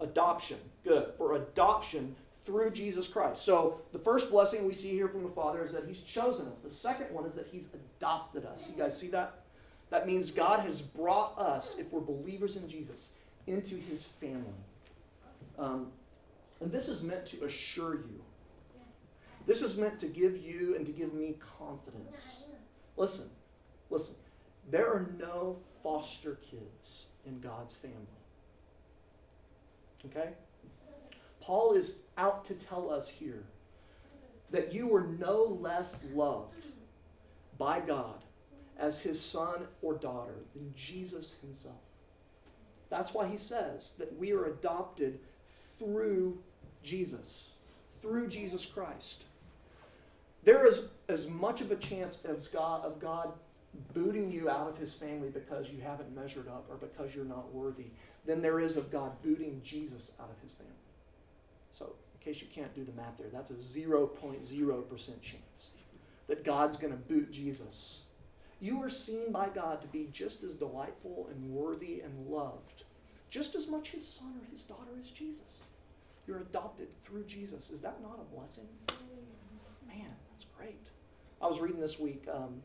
Adoption. 0.00 0.58
Good. 0.82 1.12
For 1.16 1.36
adoption 1.36 2.16
through 2.42 2.72
Jesus 2.72 3.06
Christ. 3.06 3.44
So 3.44 3.80
the 3.92 3.98
first 4.00 4.32
blessing 4.32 4.66
we 4.66 4.72
see 4.72 4.90
here 4.90 5.06
from 5.06 5.22
the 5.22 5.28
Father 5.28 5.62
is 5.62 5.70
that 5.70 5.86
he's 5.86 5.98
chosen 5.98 6.48
us. 6.48 6.62
The 6.62 6.70
second 6.70 7.14
one 7.14 7.24
is 7.24 7.32
that 7.34 7.46
he's 7.46 7.68
adopted 7.72 8.44
us. 8.44 8.68
You 8.68 8.76
guys 8.76 8.98
see 8.98 9.06
that? 9.10 9.34
That 9.90 10.08
means 10.08 10.32
God 10.32 10.58
has 10.58 10.82
brought 10.82 11.38
us, 11.38 11.78
if 11.78 11.92
we're 11.92 12.00
believers 12.00 12.56
in 12.56 12.68
Jesus, 12.68 13.12
into 13.46 13.76
his 13.76 14.04
family. 14.04 14.42
Um, 15.60 15.92
and 16.60 16.72
this 16.72 16.88
is 16.88 17.02
meant 17.02 17.24
to 17.26 17.44
assure 17.44 17.94
you. 17.94 18.20
This 19.46 19.62
is 19.62 19.76
meant 19.76 20.00
to 20.00 20.08
give 20.08 20.36
you 20.36 20.74
and 20.74 20.84
to 20.86 20.90
give 20.92 21.14
me 21.14 21.36
confidence. 21.56 22.46
Listen, 23.00 23.30
listen. 23.88 24.14
There 24.68 24.86
are 24.86 25.08
no 25.18 25.56
foster 25.82 26.34
kids 26.42 27.06
in 27.24 27.40
God's 27.40 27.72
family. 27.72 27.96
Okay? 30.04 30.34
Paul 31.40 31.72
is 31.72 32.02
out 32.18 32.44
to 32.44 32.54
tell 32.54 32.92
us 32.92 33.08
here 33.08 33.44
that 34.50 34.74
you 34.74 34.86
were 34.86 35.06
no 35.18 35.44
less 35.44 36.04
loved 36.12 36.66
by 37.56 37.80
God 37.80 38.22
as 38.78 39.00
his 39.00 39.18
son 39.18 39.66
or 39.80 39.94
daughter 39.94 40.34
than 40.54 40.70
Jesus 40.76 41.38
himself. 41.40 41.80
That's 42.90 43.14
why 43.14 43.28
he 43.28 43.38
says 43.38 43.94
that 43.98 44.14
we 44.18 44.32
are 44.32 44.44
adopted 44.44 45.20
through 45.78 46.38
Jesus, 46.82 47.54
through 47.88 48.28
Jesus 48.28 48.66
Christ. 48.66 49.24
There 50.44 50.66
is 50.66 50.88
as 51.08 51.28
much 51.28 51.60
of 51.60 51.70
a 51.70 51.76
chance 51.76 52.24
as 52.24 52.48
God, 52.48 52.84
of 52.84 52.98
God 53.00 53.32
booting 53.94 54.30
you 54.30 54.48
out 54.48 54.68
of 54.68 54.76
his 54.76 54.94
family 54.94 55.28
because 55.28 55.70
you 55.70 55.80
haven't 55.80 56.14
measured 56.14 56.48
up 56.48 56.66
or 56.68 56.76
because 56.76 57.14
you're 57.14 57.24
not 57.24 57.52
worthy 57.52 57.86
than 58.26 58.42
there 58.42 58.60
is 58.60 58.76
of 58.76 58.90
God 58.90 59.12
booting 59.22 59.60
Jesus 59.62 60.12
out 60.20 60.30
of 60.30 60.40
his 60.42 60.52
family. 60.52 60.72
So, 61.72 61.94
in 62.14 62.24
case 62.24 62.42
you 62.42 62.48
can't 62.52 62.74
do 62.74 62.84
the 62.84 62.92
math 62.92 63.16
there, 63.18 63.28
that's 63.32 63.50
a 63.50 63.54
0.0% 63.54 65.22
chance 65.22 65.70
that 66.26 66.44
God's 66.44 66.76
going 66.76 66.92
to 66.92 66.98
boot 66.98 67.30
Jesus. 67.30 68.02
You 68.60 68.82
are 68.82 68.90
seen 68.90 69.32
by 69.32 69.48
God 69.48 69.80
to 69.80 69.88
be 69.88 70.08
just 70.12 70.44
as 70.44 70.54
delightful 70.54 71.28
and 71.30 71.50
worthy 71.50 72.00
and 72.00 72.26
loved, 72.26 72.84
just 73.30 73.54
as 73.54 73.66
much 73.66 73.90
his 73.90 74.06
son 74.06 74.34
or 74.40 74.50
his 74.50 74.62
daughter 74.62 74.92
as 75.00 75.10
Jesus. 75.10 75.62
You're 76.26 76.38
adopted 76.38 76.88
through 77.02 77.24
Jesus. 77.24 77.70
Is 77.70 77.80
that 77.80 78.00
not 78.02 78.20
a 78.20 78.34
blessing? 78.34 78.68
Man, 79.86 80.06
that's 80.30 80.44
great. 80.56 80.88
I 81.42 81.46
was 81.46 81.60
reading 81.60 81.80
this 81.80 81.98
week 81.98 82.26
um, 82.32 82.62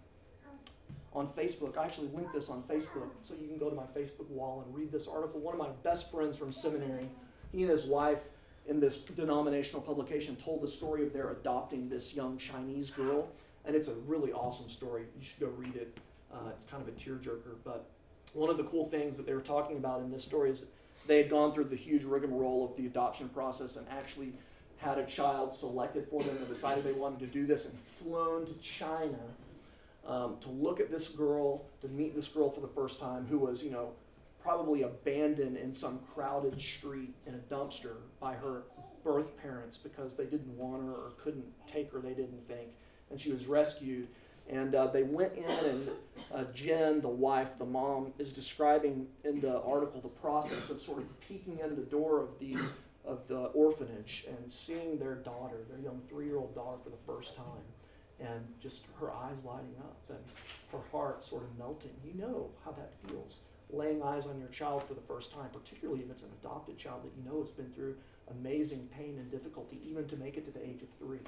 on 1.13 1.27
Facebook. 1.27 1.77
I 1.77 1.85
actually 1.85 2.09
linked 2.09 2.33
this 2.33 2.49
on 2.49 2.63
Facebook, 2.63 3.09
so 3.21 3.33
you 3.39 3.47
can 3.47 3.57
go 3.57 3.69
to 3.69 3.75
my 3.75 3.85
Facebook 3.85 4.29
wall 4.29 4.63
and 4.65 4.75
read 4.75 4.91
this 4.91 5.07
article. 5.07 5.39
One 5.39 5.53
of 5.53 5.59
my 5.59 5.69
best 5.83 6.11
friends 6.11 6.37
from 6.37 6.51
seminary, 6.51 7.09
he 7.51 7.61
and 7.61 7.71
his 7.71 7.85
wife 7.85 8.29
in 8.67 8.79
this 8.79 8.97
denominational 8.97 9.81
publication 9.81 10.35
told 10.35 10.61
the 10.61 10.67
story 10.67 11.03
of 11.03 11.13
their 11.13 11.31
adopting 11.31 11.87
this 11.87 12.13
young 12.13 12.37
Chinese 12.37 12.89
girl, 12.89 13.29
and 13.63 13.75
it's 13.75 13.87
a 13.87 13.93
really 14.07 14.33
awesome 14.33 14.69
story. 14.69 15.03
You 15.17 15.23
should 15.23 15.39
go 15.39 15.47
read 15.57 15.75
it. 15.75 15.97
Uh, 16.33 16.49
it's 16.49 16.65
kind 16.65 16.81
of 16.81 16.89
a 16.89 16.91
tearjerker, 16.91 17.55
but 17.63 17.89
one 18.33 18.49
of 18.49 18.57
the 18.57 18.63
cool 18.65 18.85
things 18.85 19.15
that 19.17 19.25
they 19.25 19.33
were 19.33 19.41
talking 19.41 19.77
about 19.77 20.01
in 20.01 20.11
this 20.11 20.25
story 20.25 20.49
is 20.49 20.65
they 21.07 21.17
had 21.17 21.29
gone 21.29 21.51
through 21.51 21.65
the 21.65 21.75
huge 21.75 22.03
rigmarole 22.03 22.65
of 22.65 22.75
the 22.77 22.85
adoption 22.85 23.29
process 23.29 23.75
and 23.75 23.87
actually 23.89 24.33
had 24.77 24.97
a 24.97 25.05
child 25.05 25.53
selected 25.53 26.07
for 26.07 26.23
them 26.23 26.35
and 26.35 26.47
decided 26.47 26.83
they 26.83 26.91
wanted 26.93 27.19
to 27.19 27.27
do 27.27 27.45
this 27.45 27.65
and 27.65 27.77
flown 27.79 28.45
to 28.45 28.53
China 28.55 29.19
um, 30.05 30.37
to 30.39 30.49
look 30.49 30.79
at 30.79 30.91
this 30.91 31.07
girl, 31.07 31.65
to 31.81 31.87
meet 31.87 32.15
this 32.15 32.27
girl 32.27 32.49
for 32.49 32.61
the 32.61 32.67
first 32.67 32.99
time, 32.99 33.25
who 33.27 33.39
was, 33.39 33.63
you 33.63 33.71
know, 33.71 33.91
probably 34.41 34.83
abandoned 34.83 35.57
in 35.57 35.73
some 35.73 35.99
crowded 36.13 36.61
street 36.61 37.15
in 37.25 37.33
a 37.33 37.53
dumpster 37.53 37.95
by 38.19 38.35
her 38.35 38.63
birth 39.03 39.35
parents 39.41 39.77
because 39.77 40.15
they 40.15 40.25
didn't 40.25 40.55
want 40.57 40.83
her 40.83 40.91
or 40.91 41.11
couldn't 41.17 41.45
take 41.65 41.91
her, 41.91 41.99
they 41.99 42.13
didn't 42.13 42.47
think. 42.47 42.69
And 43.09 43.19
she 43.19 43.31
was 43.31 43.47
rescued. 43.47 44.07
And 44.49 44.75
uh, 44.75 44.87
they 44.87 45.03
went 45.03 45.33
in, 45.33 45.43
and 45.43 45.89
uh, 46.33 46.43
Jen, 46.53 47.01
the 47.01 47.09
wife, 47.09 47.57
the 47.57 47.65
mom, 47.65 48.13
is 48.19 48.31
describing 48.31 49.07
in 49.23 49.41
the 49.41 49.61
article 49.61 50.01
the 50.01 50.07
process 50.07 50.69
of 50.69 50.79
sort 50.79 50.99
of 50.99 51.19
peeking 51.19 51.59
in 51.63 51.75
the 51.75 51.81
door 51.81 52.21
of 52.21 52.39
the 52.39 52.57
of 53.05 53.27
the 53.27 53.45
orphanage 53.53 54.25
and 54.27 54.49
seeing 54.49 54.97
their 54.97 55.15
daughter, 55.15 55.57
their 55.69 55.79
young 55.79 56.01
three-year-old 56.09 56.55
daughter, 56.55 56.77
for 56.83 56.89
the 56.89 56.97
first 57.05 57.35
time, 57.35 57.63
and 58.19 58.45
just 58.59 58.87
her 58.99 59.11
eyes 59.11 59.45
lighting 59.45 59.75
up 59.79 59.97
and 60.09 60.19
her 60.71 60.79
heart 60.91 61.23
sort 61.23 61.43
of 61.43 61.57
melting. 61.57 61.91
You 62.03 62.13
know 62.19 62.49
how 62.63 62.71
that 62.71 62.93
feels, 63.07 63.41
laying 63.69 64.01
eyes 64.01 64.25
on 64.25 64.39
your 64.39 64.49
child 64.49 64.83
for 64.83 64.95
the 64.95 65.01
first 65.01 65.31
time, 65.31 65.49
particularly 65.53 66.01
if 66.01 66.09
it's 66.09 66.23
an 66.23 66.29
adopted 66.41 66.77
child 66.77 67.03
that 67.03 67.11
you 67.15 67.29
know 67.29 67.41
has 67.41 67.51
been 67.51 67.71
through 67.73 67.95
amazing 68.31 68.89
pain 68.95 69.17
and 69.19 69.29
difficulty, 69.29 69.79
even 69.87 70.07
to 70.07 70.17
make 70.17 70.37
it 70.37 70.45
to 70.45 70.51
the 70.51 70.63
age 70.63 70.81
of 70.81 70.89
three. 70.99 71.19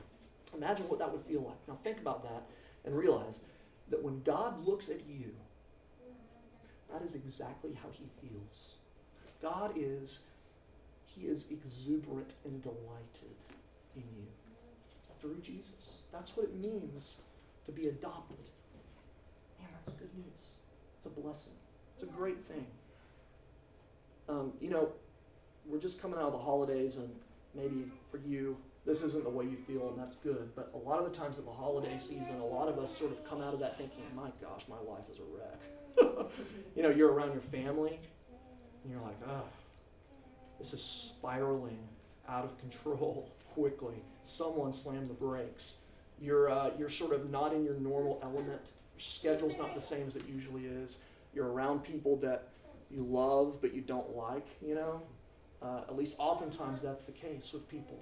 Imagine 0.56 0.88
what 0.90 0.98
that 1.00 1.12
would 1.12 1.26
feel 1.26 1.42
like. 1.42 1.58
Now 1.68 1.78
think 1.84 2.00
about 2.00 2.24
that 2.24 2.44
and 2.88 2.98
realize 2.98 3.42
that 3.90 4.02
when 4.02 4.22
God 4.24 4.66
looks 4.66 4.90
at 4.90 5.06
you, 5.08 5.36
that 6.92 7.02
is 7.02 7.16
exactly 7.16 7.78
how 7.84 7.90
he 7.92 8.06
feels. 8.22 8.76
God 9.42 9.74
is, 9.76 10.22
he 11.06 11.28
is 11.28 11.52
exuberant 11.52 12.36
and 12.46 12.64
delighted 12.64 13.36
in 13.96 14.04
you 14.16 14.28
through 15.20 15.40
Jesus. 15.42 16.02
That's 16.12 16.36
what 16.38 16.46
it 16.46 16.56
means 16.56 17.20
to 17.66 17.72
be 17.72 17.88
adopted. 17.88 18.38
Man, 19.60 19.70
that's 19.74 19.90
good 19.98 20.16
news. 20.16 20.52
It's 20.98 21.06
a 21.06 21.10
blessing. 21.10 21.54
It's 21.94 22.04
a 22.04 22.06
great 22.08 22.44
thing. 22.46 22.66
Um, 24.30 24.54
you 24.62 24.70
know, 24.70 24.90
we're 25.66 25.80
just 25.80 26.02
coming 26.02 26.18
out 26.18 26.28
of 26.28 26.34
the 26.34 26.40
holidays, 26.40 26.98
and 26.98 27.10
maybe 27.54 27.92
for 28.10 28.18
you, 28.18 28.58
this 28.88 29.04
isn't 29.04 29.26
the 29.26 29.30
way 29.30 29.44
you 29.44 29.58
feel, 29.58 29.90
and 29.90 30.00
that's 30.00 30.16
good. 30.16 30.50
But 30.56 30.72
a 30.74 30.78
lot 30.78 31.00
of 31.00 31.12
the 31.12 31.16
times 31.16 31.38
in 31.38 31.46
the 31.46 31.52
holiday 31.52 31.98
season, 31.98 32.40
a 32.40 32.46
lot 32.46 32.70
of 32.70 32.80
us 32.80 32.90
sort 32.90 33.12
of 33.12 33.24
come 33.26 33.42
out 33.42 33.54
of 33.54 33.60
that 33.60 33.78
thinking, 33.78 34.04
my 34.16 34.30
gosh, 34.42 34.64
my 34.70 34.80
life 34.80 35.04
is 35.12 35.20
a 35.20 35.24
wreck. 35.36 36.32
you 36.76 36.84
know, 36.84 36.90
you're 36.90 37.12
around 37.12 37.34
your 37.34 37.42
family, 37.42 38.00
and 38.84 38.92
you're 38.92 39.02
like, 39.02 39.18
oh, 39.28 39.44
this 40.58 40.74
is 40.74 40.82
spiraling 40.82 41.80
out 42.30 42.46
of 42.46 42.58
control 42.60 43.30
quickly. 43.54 43.96
Someone 44.24 44.72
slammed 44.72 45.10
the 45.10 45.14
brakes. 45.14 45.76
You're, 46.20 46.50
uh, 46.50 46.70
you're 46.80 46.90
sort 46.90 47.12
of 47.12 47.30
not 47.30 47.54
in 47.54 47.66
your 47.66 47.76
normal 47.76 48.20
element. 48.24 48.62
Your 48.96 49.00
schedule's 49.02 49.58
not 49.58 49.76
the 49.76 49.82
same 49.82 50.08
as 50.08 50.16
it 50.16 50.24
usually 50.28 50.66
is. 50.66 51.00
you're 51.34 51.52
around 51.52 51.84
people 51.84 52.16
that 52.18 52.48
you 52.90 53.04
love 53.04 53.60
but 53.62 53.74
you 53.74 53.82
don't 53.82 54.16
like, 54.16 54.48
you 54.66 54.76
know? 54.76 55.02
Uh, 55.62 55.82
at 55.90 55.96
least 55.98 56.16
oftentimes 56.18 56.82
that's 56.82 57.04
the 57.04 57.12
case 57.12 57.52
with 57.52 57.68
people. 57.68 58.00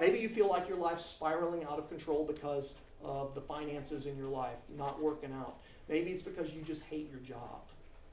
Maybe 0.00 0.18
you 0.18 0.28
feel 0.28 0.48
like 0.48 0.68
your 0.68 0.78
life's 0.78 1.04
spiraling 1.04 1.64
out 1.64 1.78
of 1.78 1.88
control 1.88 2.24
because 2.24 2.74
of 3.02 3.34
the 3.34 3.40
finances 3.40 4.06
in 4.06 4.16
your 4.16 4.28
life 4.28 4.58
not 4.76 5.00
working 5.00 5.32
out. 5.32 5.56
Maybe 5.88 6.10
it's 6.10 6.22
because 6.22 6.54
you 6.54 6.62
just 6.62 6.82
hate 6.84 7.10
your 7.10 7.20
job. 7.20 7.62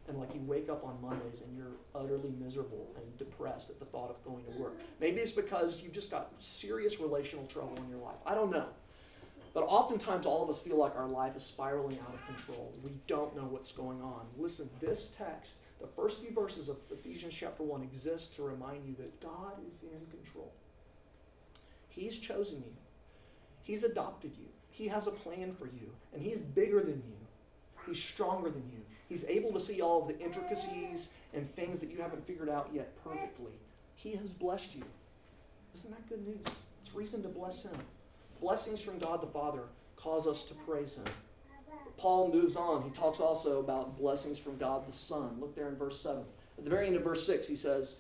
And 0.07 0.19
like 0.19 0.33
you 0.33 0.41
wake 0.41 0.69
up 0.69 0.83
on 0.83 0.99
Mondays 1.01 1.41
and 1.41 1.55
you're 1.55 1.77
utterly 1.95 2.33
miserable 2.39 2.91
and 2.95 3.17
depressed 3.17 3.69
at 3.69 3.79
the 3.79 3.85
thought 3.85 4.09
of 4.09 4.23
going 4.25 4.43
to 4.45 4.51
work. 4.59 4.73
Mm-hmm. 4.73 4.85
Maybe 4.99 5.21
it's 5.21 5.31
because 5.31 5.81
you've 5.81 5.93
just 5.93 6.11
got 6.11 6.31
serious 6.39 6.99
relational 6.99 7.45
trouble 7.45 7.77
in 7.77 7.87
your 7.89 7.99
life. 7.99 8.17
I 8.25 8.33
don't 8.33 8.51
know. 8.51 8.65
But 9.53 9.61
oftentimes, 9.61 10.25
all 10.25 10.43
of 10.43 10.49
us 10.49 10.59
feel 10.59 10.77
like 10.77 10.95
our 10.95 11.07
life 11.07 11.35
is 11.35 11.43
spiraling 11.43 11.99
out 12.07 12.13
of 12.13 12.25
control. 12.25 12.73
We 12.83 12.91
don't 13.07 13.35
know 13.35 13.43
what's 13.43 13.71
going 13.71 14.01
on. 14.01 14.25
Listen, 14.37 14.69
this 14.79 15.09
text, 15.09 15.55
the 15.81 15.87
first 15.87 16.21
few 16.21 16.31
verses 16.31 16.69
of 16.69 16.77
Ephesians 16.89 17.33
chapter 17.33 17.63
1, 17.63 17.83
exist 17.83 18.33
to 18.35 18.43
remind 18.43 18.85
you 18.85 18.95
that 18.95 19.19
God 19.19 19.53
is 19.67 19.83
in 19.83 20.09
control. 20.09 20.53
He's 21.91 22.17
chosen 22.17 22.63
you, 22.65 22.73
He's 23.61 23.83
adopted 23.83 24.31
you, 24.39 24.47
He 24.69 24.87
has 24.87 25.07
a 25.07 25.11
plan 25.11 25.53
for 25.53 25.65
you, 25.65 25.91
and 26.13 26.21
He's 26.21 26.39
bigger 26.39 26.79
than 26.81 27.03
you. 27.07 27.17
He's 27.85 28.01
stronger 28.01 28.49
than 28.49 28.63
you. 28.71 28.79
He's 29.09 29.25
able 29.25 29.51
to 29.53 29.59
see 29.59 29.81
all 29.81 30.03
of 30.03 30.07
the 30.07 30.19
intricacies 30.19 31.09
and 31.33 31.49
things 31.55 31.81
that 31.81 31.89
you 31.91 31.97
haven't 32.01 32.25
figured 32.25 32.49
out 32.49 32.69
yet 32.73 32.93
perfectly. 33.03 33.51
He 33.95 34.13
has 34.13 34.31
blessed 34.31 34.75
you. 34.75 34.83
Isn't 35.75 35.91
that 35.91 36.07
good 36.07 36.25
news? 36.25 36.45
It's 36.81 36.95
reason 36.95 37.21
to 37.23 37.29
bless 37.29 37.63
Him. 37.63 37.75
Blessings 38.39 38.81
from 38.81 38.99
God 38.99 39.21
the 39.21 39.27
Father 39.27 39.63
cause 39.95 40.27
us 40.27 40.43
to 40.43 40.53
praise 40.53 40.95
Him. 40.95 41.05
Paul 41.97 42.31
moves 42.31 42.55
on. 42.55 42.83
He 42.83 42.89
talks 42.89 43.19
also 43.19 43.59
about 43.59 43.97
blessings 43.97 44.39
from 44.39 44.57
God 44.57 44.87
the 44.87 44.91
Son. 44.91 45.37
Look 45.39 45.55
there 45.55 45.67
in 45.67 45.75
verse 45.75 45.99
7. 45.99 46.23
At 46.57 46.63
the 46.63 46.69
very 46.69 46.87
end 46.87 46.95
of 46.95 47.03
verse 47.03 47.25
6, 47.25 47.47
he 47.47 47.55
says, 47.55 47.95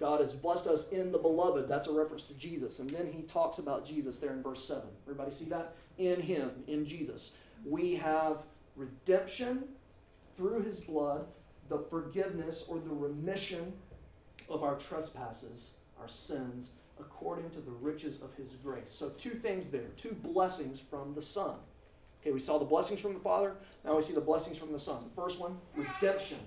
God 0.00 0.20
has 0.20 0.32
blessed 0.32 0.66
us 0.66 0.88
in 0.90 1.10
the 1.10 1.18
beloved. 1.18 1.68
That's 1.68 1.88
a 1.88 1.92
reference 1.92 2.22
to 2.24 2.34
Jesus. 2.34 2.78
And 2.78 2.88
then 2.90 3.06
he 3.06 3.22
talks 3.22 3.58
about 3.58 3.84
Jesus 3.84 4.18
there 4.18 4.32
in 4.32 4.42
verse 4.42 4.64
7. 4.64 4.82
Everybody 5.04 5.30
see 5.30 5.46
that? 5.46 5.74
In 5.98 6.20
him, 6.20 6.50
in 6.68 6.86
Jesus. 6.86 7.32
We 7.64 7.96
have 7.96 8.42
redemption 8.76 9.64
through 10.36 10.62
his 10.62 10.80
blood, 10.80 11.26
the 11.68 11.78
forgiveness 11.78 12.64
or 12.68 12.78
the 12.78 12.94
remission 12.94 13.72
of 14.48 14.62
our 14.62 14.76
trespasses, 14.76 15.74
our 16.00 16.08
sins, 16.08 16.72
according 17.00 17.50
to 17.50 17.60
the 17.60 17.72
riches 17.72 18.20
of 18.22 18.32
his 18.34 18.54
grace. 18.62 18.90
So, 18.90 19.10
two 19.10 19.30
things 19.30 19.70
there, 19.70 19.88
two 19.96 20.16
blessings 20.22 20.80
from 20.80 21.14
the 21.14 21.22
Son. 21.22 21.56
Okay, 22.20 22.32
we 22.32 22.38
saw 22.40 22.58
the 22.58 22.64
blessings 22.64 23.00
from 23.00 23.14
the 23.14 23.20
Father, 23.20 23.54
now 23.84 23.96
we 23.96 24.02
see 24.02 24.14
the 24.14 24.20
blessings 24.20 24.58
from 24.58 24.72
the 24.72 24.78
Son. 24.78 25.04
The 25.04 25.20
first 25.20 25.40
one, 25.40 25.58
redemption. 25.76 26.38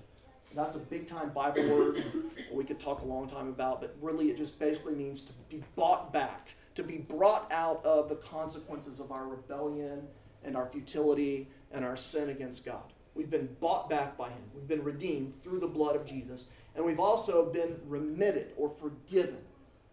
That's 0.54 0.76
a 0.76 0.80
big 0.80 1.06
time 1.06 1.30
Bible 1.30 1.62
word 1.68 2.04
we 2.52 2.64
could 2.64 2.78
talk 2.78 3.02
a 3.02 3.04
long 3.04 3.26
time 3.26 3.48
about, 3.48 3.80
but 3.80 3.96
really 4.00 4.30
it 4.30 4.36
just 4.36 4.58
basically 4.58 4.94
means 4.94 5.22
to 5.22 5.32
be 5.48 5.62
bought 5.76 6.12
back, 6.12 6.54
to 6.74 6.82
be 6.82 6.98
brought 6.98 7.50
out 7.52 7.84
of 7.84 8.08
the 8.08 8.16
consequences 8.16 9.00
of 9.00 9.12
our 9.12 9.26
rebellion 9.26 10.06
and 10.44 10.56
our 10.56 10.66
futility 10.66 11.48
and 11.72 11.84
our 11.84 11.96
sin 11.96 12.30
against 12.30 12.64
God. 12.64 12.92
We've 13.14 13.30
been 13.30 13.48
bought 13.60 13.90
back 13.90 14.16
by 14.16 14.28
Him. 14.28 14.42
We've 14.54 14.68
been 14.68 14.84
redeemed 14.84 15.42
through 15.42 15.60
the 15.60 15.66
blood 15.66 15.96
of 15.96 16.06
Jesus. 16.06 16.48
And 16.74 16.84
we've 16.84 17.00
also 17.00 17.44
been 17.52 17.78
remitted 17.86 18.52
or 18.56 18.70
forgiven. 18.70 19.38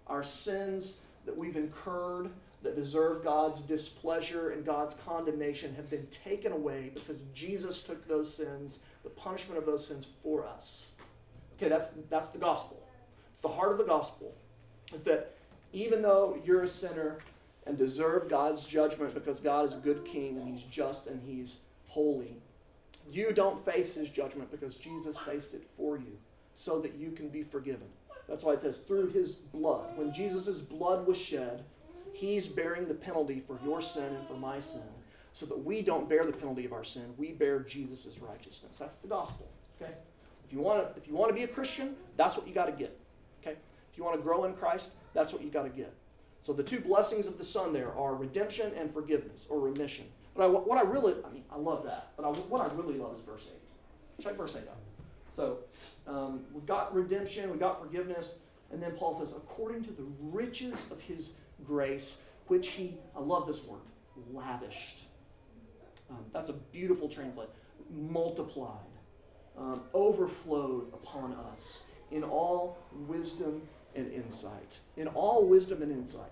Our 0.08 0.24
sins 0.24 1.00
that 1.26 1.38
we've 1.38 1.58
incurred 1.58 2.32
that 2.64 2.76
deserve 2.76 3.24
God's 3.24 3.62
displeasure 3.62 4.52
and 4.52 4.66
God's 4.66 4.94
condemnation 4.94 5.76
have 5.76 5.90
been 5.90 6.08
taken 6.08 6.52
away 6.52 6.92
because 6.94 7.22
Jesus 7.34 7.82
took 7.82 8.06
those 8.08 8.34
sins, 8.34 8.80
the 9.04 9.10
punishment 9.10 9.58
of 9.58 9.66
those 9.66 9.86
sins 9.86 10.06
for 10.06 10.46
us. 10.46 10.90
Okay, 11.56 11.70
that's, 11.70 11.92
that's 12.10 12.30
the 12.30 12.38
gospel. 12.38 12.82
It's 13.32 13.42
the 13.42 13.48
heart 13.48 13.72
of 13.72 13.78
the 13.78 13.84
gospel. 13.84 14.36
Is 14.94 15.04
that 15.04 15.36
even 15.74 16.02
though 16.02 16.40
you're 16.44 16.64
a 16.64 16.68
sinner 16.68 17.20
and 17.66 17.78
deserve 17.78 18.30
God's 18.30 18.64
judgment 18.64 19.14
because 19.14 19.40
God 19.40 19.66
is 19.66 19.76
a 19.76 19.80
good 19.80 20.04
king 20.04 20.38
and 20.38 20.48
he's 20.48 20.64
just 20.64 21.08
and 21.08 21.22
he's 21.22 21.60
holy, 21.88 22.38
you 23.12 23.34
don't 23.34 23.64
face 23.64 23.94
his 23.94 24.10
judgment 24.10 24.52
because 24.52 24.76
Jesus 24.76 25.18
faced 25.18 25.54
it 25.54 25.64
for 25.78 25.98
you 25.98 26.18
so 26.54 26.80
that 26.80 26.96
you 26.96 27.12
can 27.12 27.30
be 27.30 27.44
forgiven. 27.44 27.88
That's 28.28 28.44
why 28.44 28.54
it 28.54 28.62
says, 28.62 28.80
through 28.80 29.08
his 29.08 29.36
blood. 29.36 29.98
When 29.98 30.14
Jesus' 30.14 30.62
blood 30.62 31.08
was 31.08 31.18
shed, 31.18 31.64
he's 32.14 32.48
bearing 32.48 32.88
the 32.88 32.94
penalty 32.94 33.42
for 33.46 33.58
your 33.66 33.82
sin 33.82 34.04
and 34.04 34.28
for 34.28 34.36
my 34.36 34.60
sin, 34.60 34.82
so 35.34 35.46
that 35.46 35.58
we 35.58 35.82
don't 35.82 36.10
bear 36.10 36.26
the 36.26 36.34
penalty 36.34 36.66
of 36.66 36.74
our 36.74 36.84
sin. 36.84 37.14
We 37.18 37.32
bear 37.32 37.60
Jesus' 37.60 38.20
righteousness. 38.20 38.78
That's 38.78 38.98
the 38.98 39.08
gospel. 39.08 39.50
Okay? 39.82 39.92
If 40.46 40.54
you 40.54 40.60
want 40.60 40.82
to, 40.84 41.00
if 41.00 41.08
you 41.08 41.16
want 41.16 41.30
to 41.30 41.36
be 41.36 41.44
a 41.44 41.48
Christian, 41.48 41.96
that's 42.18 42.36
what 42.36 42.48
you 42.48 42.54
got 42.54 42.66
to 42.66 42.72
get. 42.72 42.98
Okay? 43.42 43.56
If 43.92 43.98
you 43.98 44.04
want 44.04 44.18
to 44.18 44.22
grow 44.22 44.46
in 44.46 44.54
Christ, 44.54 44.92
that's 45.14 45.32
what 45.32 45.44
you 45.44 45.50
got 45.50 45.64
to 45.64 45.70
get. 45.70 45.94
So 46.42 46.54
the 46.54 46.64
two 46.64 46.80
blessings 46.80 47.28
of 47.28 47.38
the 47.38 47.44
Son 47.44 47.74
there 47.74 47.94
are 47.96 48.16
redemption 48.16 48.72
and 48.76 48.92
forgiveness 48.94 49.46
or 49.50 49.60
remission. 49.60 50.06
But 50.36 50.46
I, 50.46 50.48
what 50.48 50.78
I 50.78 50.82
really, 50.82 51.14
I 51.26 51.30
mean, 51.32 51.44
I 51.52 51.58
love 51.58 51.84
that. 51.86 52.12
But 52.16 52.26
I, 52.26 52.30
what 52.30 52.62
I 52.62 52.74
really 52.76 52.98
love 52.98 53.16
is 53.16 53.22
verse 53.24 53.48
8. 54.20 54.24
Check 54.24 54.36
verse 54.36 54.56
8 54.56 54.68
out. 54.70 54.78
So 55.32 55.60
um, 56.08 56.42
we've 56.54 56.66
got 56.66 56.94
redemption, 56.94 57.50
we've 57.50 57.60
got 57.60 57.80
forgiveness, 57.80 58.36
and 58.72 58.82
then 58.82 58.92
Paul 58.94 59.14
says, 59.14 59.36
according 59.36 59.84
to 59.84 59.92
the 59.92 60.06
riches 60.22 60.92
of 60.92 61.02
his 61.02 61.34
grace, 61.66 62.22
which 62.48 62.70
he, 62.70 62.98
I 63.16 63.20
love 63.20 63.48
this 63.48 63.66
word, 63.66 63.82
lavished. 64.32 65.04
Um, 66.10 66.26
that's 66.34 66.50
a 66.50 66.54
beautiful 66.54 67.08
translate. 67.08 67.50
Multiplied, 67.92 68.78
um, 69.58 69.84
overflowed 69.94 70.94
upon 70.94 71.34
us 71.34 71.84
in 72.12 72.24
all 72.24 72.78
wisdom 73.08 73.62
and 73.96 74.12
insight. 74.12 74.80
In 74.98 75.08
all 75.08 75.48
wisdom 75.48 75.82
and 75.82 75.92
insight. 75.92 76.32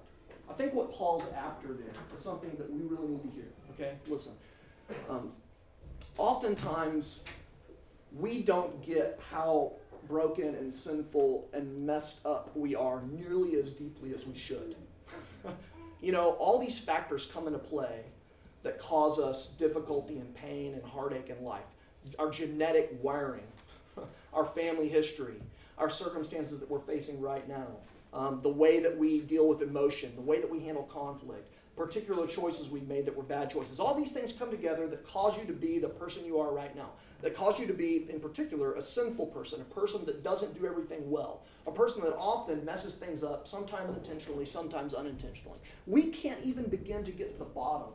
I 0.50 0.54
think 0.54 0.74
what 0.74 0.92
Paul's 0.92 1.32
after 1.34 1.68
there 1.70 1.94
is 2.14 2.20
something 2.20 2.52
that 2.58 2.72
we 2.72 2.82
really 2.84 3.08
need 3.08 3.24
to 3.24 3.30
hear. 3.30 3.50
Okay? 3.72 3.94
Listen. 4.08 4.34
Um, 5.10 5.34
oftentimes, 6.18 7.24
we 8.18 8.42
don't 8.42 8.82
get 8.86 9.20
how 9.30 9.74
broken 10.08 10.56
and 10.56 10.72
sinful 10.74 11.50
and 11.54 11.86
messed 11.86 12.26
up 12.26 12.56
we 12.56 12.76
are 12.76 13.02
nearly 13.12 13.58
as 13.58 13.72
deeply 13.72 14.14
as 14.14 14.26
we 14.26 14.38
should. 14.38 14.76
you 16.02 16.12
know, 16.12 16.32
all 16.34 16.60
these 16.60 16.80
factors 16.80 17.30
come 17.34 17.48
into 17.48 17.60
play 17.60 18.04
that 18.68 18.78
cause 18.80 19.18
us 19.18 19.48
difficulty 19.52 20.18
and 20.18 20.36
pain 20.36 20.74
and 20.74 20.84
heartache 20.84 21.30
in 21.30 21.44
life. 21.44 21.64
Our 22.20 22.30
genetic 22.30 23.00
wiring, 23.02 23.48
our 24.34 24.46
family 24.46 24.90
history, 24.90 25.42
our 25.78 25.90
circumstances 25.90 26.60
that 26.60 26.70
we're 26.70 26.80
facing 26.80 27.22
right 27.22 27.48
now, 27.48 27.68
um, 28.14 28.42
the 28.42 28.50
way 28.50 28.82
that 28.82 28.98
we 28.98 29.22
deal 29.22 29.48
with 29.48 29.62
emotion, 29.62 30.12
the 30.16 30.22
way 30.22 30.42
that 30.42 30.52
we 30.52 30.60
handle 30.60 30.84
conflict, 30.84 31.50
particular 31.78 32.28
choices 32.28 32.70
we've 32.70 32.88
made 32.90 33.06
that 33.06 33.16
were 33.16 33.24
bad 33.24 33.50
choices. 33.50 33.80
All 33.80 33.96
these 33.96 34.12
things 34.12 34.34
come 34.34 34.52
together 34.52 34.88
that 34.88 35.08
cause 35.08 35.38
you 35.38 35.46
to 35.46 35.54
be 35.54 35.80
the 35.80 35.88
person 35.88 36.26
you 36.26 36.40
are 36.40 36.52
right 36.52 36.76
now, 36.76 36.90
that 37.22 37.36
cause 37.36 37.60
you 37.60 37.68
to 37.68 37.74
be, 37.74 38.06
in 38.10 38.20
particular, 38.20 38.74
a 38.74 38.82
sinful 38.82 39.28
person, 39.28 39.62
a 39.62 39.74
person 39.80 40.04
that 40.06 40.24
doesn't 40.24 40.60
do 40.60 40.66
everything 40.66 41.10
well, 41.10 41.44
a 41.68 41.72
person 41.72 42.04
that 42.04 42.16
often 42.18 42.66
messes 42.66 42.96
things 42.96 43.24
up, 43.24 43.48
sometimes 43.48 43.96
intentionally, 43.96 44.44
sometimes 44.44 44.94
unintentionally. 44.94 45.60
We 45.86 46.08
can't 46.08 46.42
even 46.44 46.66
begin 46.66 47.04
to 47.04 47.12
get 47.12 47.30
to 47.32 47.38
the 47.38 47.46
bottom 47.46 47.90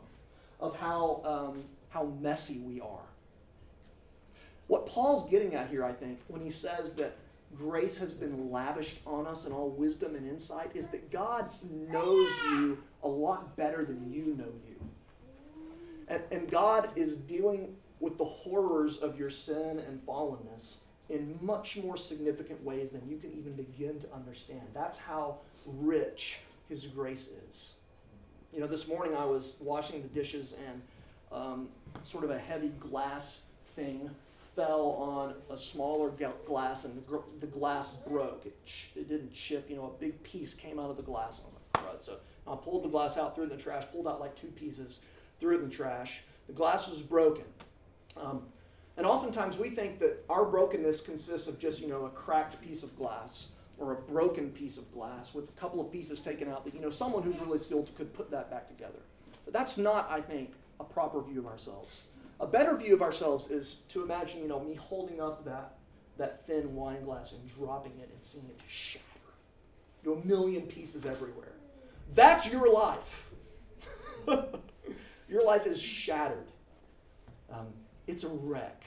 of 0.59 0.75
how, 0.75 1.21
um, 1.25 1.63
how 1.89 2.05
messy 2.21 2.59
we 2.59 2.79
are. 2.81 3.05
What 4.67 4.85
Paul's 4.85 5.29
getting 5.29 5.55
at 5.55 5.69
here, 5.69 5.83
I 5.83 5.91
think, 5.91 6.19
when 6.27 6.41
he 6.41 6.49
says 6.49 6.93
that 6.95 7.15
grace 7.55 7.97
has 7.97 8.13
been 8.13 8.51
lavished 8.51 9.01
on 9.05 9.27
us 9.27 9.45
in 9.45 9.51
all 9.51 9.69
wisdom 9.69 10.15
and 10.15 10.27
insight, 10.27 10.71
is 10.73 10.87
that 10.89 11.11
God 11.11 11.49
knows 11.61 12.31
you 12.49 12.77
a 13.03 13.07
lot 13.07 13.55
better 13.55 13.85
than 13.85 14.11
you 14.11 14.35
know 14.37 14.51
you. 14.67 14.89
And, 16.07 16.21
and 16.31 16.49
God 16.49 16.89
is 16.95 17.17
dealing 17.17 17.75
with 17.99 18.17
the 18.17 18.25
horrors 18.25 18.97
of 18.97 19.17
your 19.17 19.29
sin 19.29 19.79
and 19.79 20.05
fallenness 20.05 20.79
in 21.09 21.37
much 21.41 21.77
more 21.77 21.97
significant 21.97 22.63
ways 22.63 22.91
than 22.91 23.07
you 23.07 23.17
can 23.17 23.31
even 23.31 23.53
begin 23.53 23.99
to 23.99 24.13
understand. 24.13 24.61
That's 24.73 24.97
how 24.97 25.37
rich 25.65 26.39
His 26.69 26.87
grace 26.87 27.29
is. 27.49 27.73
You 28.53 28.59
know, 28.59 28.67
this 28.67 28.87
morning 28.87 29.15
I 29.15 29.25
was 29.25 29.55
washing 29.59 30.03
the 30.03 30.07
dishes 30.09 30.53
and 30.67 30.81
um, 31.31 31.69
sort 32.03 32.23
of 32.23 32.29
a 32.29 32.37
heavy 32.37 32.69
glass 32.69 33.41
thing 33.75 34.11
fell 34.55 34.91
on 34.91 35.33
a 35.49 35.57
smaller 35.57 36.11
glass 36.45 36.85
and 36.85 36.95
the, 36.95 37.01
gr- 37.01 37.25
the 37.39 37.47
glass 37.47 37.95
broke. 38.07 38.45
It, 38.45 38.63
ch- 38.63 38.89
it 38.95 39.09
didn't 39.09 39.33
chip, 39.33 39.67
you 39.67 39.75
know, 39.75 39.85
a 39.85 39.99
big 39.99 40.21
piece 40.21 40.53
came 40.53 40.77
out 40.79 40.91
of 40.91 40.97
the 40.97 41.03
glass. 41.03 41.39
And 41.39 41.47
I 41.47 41.49
was 41.49 41.63
like, 41.73 41.93
right. 41.93 42.03
So 42.03 42.17
I 42.47 42.55
pulled 42.55 42.83
the 42.83 42.89
glass 42.89 43.17
out, 43.17 43.33
threw 43.33 43.45
it 43.45 43.51
in 43.51 43.57
the 43.57 43.63
trash, 43.63 43.85
pulled 43.91 44.07
out 44.07 44.19
like 44.19 44.35
two 44.35 44.49
pieces, 44.49 44.99
threw 45.39 45.55
it 45.55 45.63
in 45.63 45.69
the 45.69 45.75
trash. 45.75 46.21
The 46.45 46.53
glass 46.53 46.87
was 46.87 47.01
broken. 47.01 47.45
Um, 48.15 48.43
and 48.97 49.07
oftentimes 49.07 49.57
we 49.57 49.71
think 49.71 49.97
that 49.97 50.23
our 50.29 50.45
brokenness 50.45 51.01
consists 51.01 51.47
of 51.47 51.57
just, 51.57 51.81
you 51.81 51.87
know, 51.87 52.05
a 52.05 52.09
cracked 52.11 52.61
piece 52.61 52.83
of 52.83 52.95
glass 52.95 53.47
or 53.77 53.93
a 53.93 53.95
broken 53.95 54.49
piece 54.51 54.77
of 54.77 54.91
glass 54.91 55.33
with 55.33 55.49
a 55.49 55.51
couple 55.53 55.81
of 55.81 55.91
pieces 55.91 56.21
taken 56.21 56.49
out 56.49 56.63
that, 56.65 56.73
you 56.73 56.81
know, 56.81 56.89
someone 56.89 57.23
who's 57.23 57.39
really 57.39 57.57
skilled 57.57 57.93
could 57.95 58.13
put 58.13 58.29
that 58.31 58.49
back 58.49 58.67
together. 58.67 58.99
But 59.45 59.53
that's 59.53 59.77
not, 59.77 60.09
I 60.09 60.21
think, 60.21 60.53
a 60.79 60.83
proper 60.83 61.21
view 61.21 61.39
of 61.39 61.47
ourselves. 61.47 62.03
A 62.39 62.47
better 62.47 62.75
view 62.75 62.93
of 62.93 63.01
ourselves 63.01 63.49
is 63.49 63.81
to 63.89 64.03
imagine, 64.03 64.41
you 64.41 64.47
know, 64.47 64.59
me 64.59 64.75
holding 64.75 65.21
up 65.21 65.45
that, 65.45 65.75
that 66.17 66.45
thin 66.45 66.75
wine 66.75 67.03
glass 67.03 67.33
and 67.33 67.47
dropping 67.49 67.93
it 67.99 68.09
and 68.13 68.21
seeing 68.21 68.45
it 68.45 68.59
just 68.59 68.71
shatter 68.71 69.03
to 70.03 70.13
a 70.13 70.25
million 70.25 70.63
pieces 70.63 71.05
everywhere. 71.05 71.53
That's 72.13 72.51
your 72.51 72.71
life. 72.71 73.29
your 75.29 75.45
life 75.45 75.65
is 75.65 75.81
shattered. 75.81 76.51
Um, 77.51 77.67
it's 78.07 78.23
a 78.23 78.29
wreck. 78.29 78.83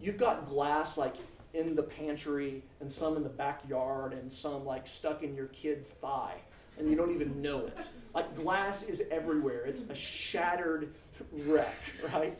You've 0.00 0.18
got 0.18 0.48
glass 0.48 0.98
like 0.98 1.14
in 1.54 1.74
the 1.74 1.82
pantry 1.82 2.62
and 2.80 2.90
some 2.90 3.16
in 3.16 3.22
the 3.22 3.28
backyard 3.28 4.12
and 4.12 4.32
some 4.32 4.64
like 4.64 4.86
stuck 4.86 5.22
in 5.22 5.34
your 5.34 5.46
kid's 5.48 5.90
thigh 5.90 6.36
and 6.78 6.90
you 6.90 6.96
don't 6.96 7.12
even 7.12 7.40
know 7.42 7.66
it. 7.66 7.90
Like 8.14 8.34
glass 8.36 8.82
is 8.82 9.02
everywhere. 9.10 9.64
It's 9.66 9.88
a 9.88 9.94
shattered 9.94 10.94
wreck, 11.32 11.74
right? 12.12 12.36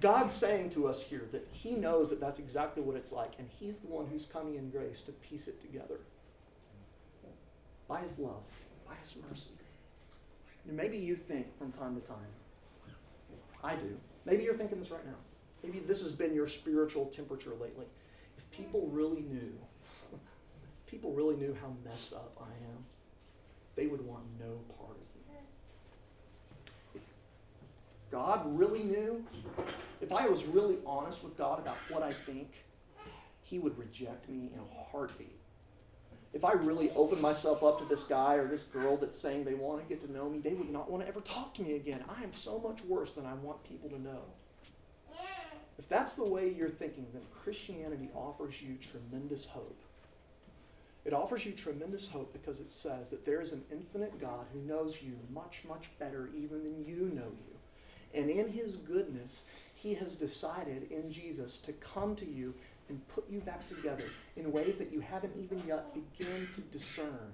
God's 0.00 0.32
saying 0.32 0.70
to 0.70 0.86
us 0.86 1.02
here 1.02 1.24
that 1.32 1.48
He 1.50 1.72
knows 1.72 2.10
that 2.10 2.20
that's 2.20 2.38
exactly 2.38 2.82
what 2.82 2.96
it's 2.96 3.10
like, 3.10 3.32
and 3.38 3.48
He's 3.48 3.78
the 3.78 3.88
one 3.88 4.06
who's 4.06 4.24
coming 4.24 4.54
in 4.54 4.70
grace 4.70 5.02
to 5.02 5.12
piece 5.12 5.48
it 5.48 5.60
together 5.60 5.98
by 7.88 8.00
His 8.00 8.18
love, 8.18 8.44
by 8.86 8.94
His 9.02 9.16
mercy. 9.28 9.50
And 10.68 10.76
maybe 10.76 10.98
you 10.98 11.16
think 11.16 11.56
from 11.58 11.72
time 11.72 12.00
to 12.00 12.06
time, 12.06 12.18
I 13.64 13.74
do. 13.74 13.96
Maybe 14.24 14.44
you're 14.44 14.56
thinking 14.56 14.78
this 14.78 14.90
right 14.90 15.04
now. 15.04 15.16
Maybe 15.68 15.80
this 15.80 16.00
has 16.00 16.12
been 16.12 16.34
your 16.34 16.48
spiritual 16.48 17.06
temperature 17.06 17.50
lately. 17.60 17.84
If 18.38 18.50
people 18.50 18.88
really 18.90 19.20
knew, 19.20 19.52
people 20.86 21.12
really 21.12 21.36
knew 21.36 21.54
how 21.60 21.74
messed 21.84 22.14
up 22.14 22.32
I 22.40 22.48
am, 22.70 22.84
they 23.76 23.86
would 23.86 24.00
want 24.06 24.24
no 24.40 24.60
part 24.78 24.96
of 24.96 25.14
me. 25.14 25.40
If 26.94 27.02
God 28.10 28.58
really 28.58 28.82
knew, 28.82 29.22
if 30.00 30.10
I 30.10 30.26
was 30.26 30.46
really 30.46 30.78
honest 30.86 31.22
with 31.22 31.36
God 31.36 31.58
about 31.58 31.76
what 31.90 32.02
I 32.02 32.14
think, 32.14 32.64
He 33.42 33.58
would 33.58 33.78
reject 33.78 34.26
me 34.30 34.50
in 34.54 34.60
a 34.60 34.90
heartbeat. 34.90 35.38
If 36.32 36.46
I 36.46 36.52
really 36.52 36.90
opened 36.92 37.20
myself 37.20 37.62
up 37.62 37.78
to 37.80 37.84
this 37.84 38.04
guy 38.04 38.36
or 38.36 38.46
this 38.46 38.62
girl 38.62 38.96
that's 38.96 39.18
saying 39.18 39.44
they 39.44 39.54
want 39.54 39.82
to 39.82 39.88
get 39.88 40.00
to 40.06 40.10
know 40.10 40.30
me, 40.30 40.38
they 40.38 40.54
would 40.54 40.70
not 40.70 40.90
want 40.90 41.02
to 41.02 41.08
ever 41.08 41.20
talk 41.20 41.52
to 41.54 41.62
me 41.62 41.76
again. 41.76 42.02
I 42.08 42.22
am 42.22 42.32
so 42.32 42.58
much 42.58 42.82
worse 42.84 43.12
than 43.12 43.26
I 43.26 43.34
want 43.34 43.62
people 43.64 43.90
to 43.90 44.00
know. 44.00 44.22
If 45.78 45.88
that's 45.88 46.14
the 46.14 46.24
way 46.24 46.52
you're 46.52 46.68
thinking, 46.68 47.06
then 47.12 47.22
Christianity 47.32 48.08
offers 48.14 48.60
you 48.60 48.76
tremendous 48.76 49.46
hope. 49.46 49.80
It 51.04 51.14
offers 51.14 51.46
you 51.46 51.52
tremendous 51.52 52.08
hope 52.08 52.32
because 52.32 52.60
it 52.60 52.70
says 52.70 53.10
that 53.10 53.24
there 53.24 53.40
is 53.40 53.52
an 53.52 53.64
infinite 53.70 54.20
God 54.20 54.46
who 54.52 54.60
knows 54.60 55.00
you 55.02 55.16
much, 55.32 55.62
much 55.66 55.88
better 55.98 56.28
even 56.36 56.64
than 56.64 56.84
you 56.84 57.10
know 57.14 57.30
you. 57.30 57.58
And 58.14 58.28
in 58.28 58.48
his 58.48 58.76
goodness, 58.76 59.44
he 59.74 59.94
has 59.94 60.16
decided 60.16 60.90
in 60.90 61.10
Jesus 61.10 61.58
to 61.58 61.72
come 61.74 62.16
to 62.16 62.26
you 62.26 62.54
and 62.88 63.06
put 63.08 63.30
you 63.30 63.40
back 63.40 63.66
together 63.68 64.04
in 64.36 64.50
ways 64.50 64.76
that 64.78 64.92
you 64.92 65.00
haven't 65.00 65.34
even 65.38 65.62
yet 65.66 65.94
begun 65.94 66.48
to 66.54 66.60
discern. 66.62 67.32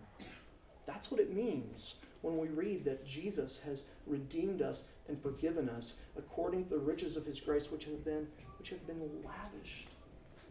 That's 0.87 1.11
what 1.11 1.21
it 1.21 1.35
means 1.35 1.99
when 2.25 2.39
we 2.39 2.49
read 2.49 2.87
that 2.87 3.05
Jesus 3.07 3.61
has 3.67 3.85
redeemed 4.07 4.63
us 4.63 4.85
and 5.09 5.21
forgiven 5.21 5.69
us 5.69 6.01
according 6.17 6.65
to 6.65 6.71
the 6.71 6.79
riches 6.79 7.19
of 7.19 7.27
his 7.27 7.39
grace 7.39 7.71
which 7.71 7.85
have 7.85 8.03
been 8.03 8.27
which 8.59 8.71
have 8.71 8.87
been 8.87 9.03
lavished. 9.23 9.89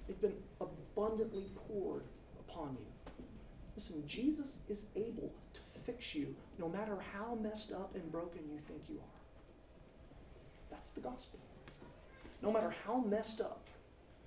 They've 0.08 0.22
been 0.22 0.38
abundantly 0.62 1.46
poured 1.68 2.04
upon 2.40 2.78
you. 2.80 3.14
Listen, 3.76 4.04
Jesus 4.06 4.60
is 4.70 4.86
able 4.96 5.34
to 5.54 5.62
fix 5.84 6.14
you 6.14 6.36
no 6.60 6.70
matter 6.70 6.96
how 7.12 7.34
messed 7.42 7.72
up 7.72 7.96
and 7.96 8.12
broken 8.12 8.42
you 8.52 8.60
think 8.60 8.84
you 8.88 8.98
are. 8.98 9.20
That's 10.70 10.92
the 10.92 11.02
gospel. 11.02 11.40
No 12.44 12.52
matter 12.52 12.72
how 12.86 12.98
messed 12.98 13.42
up 13.42 13.66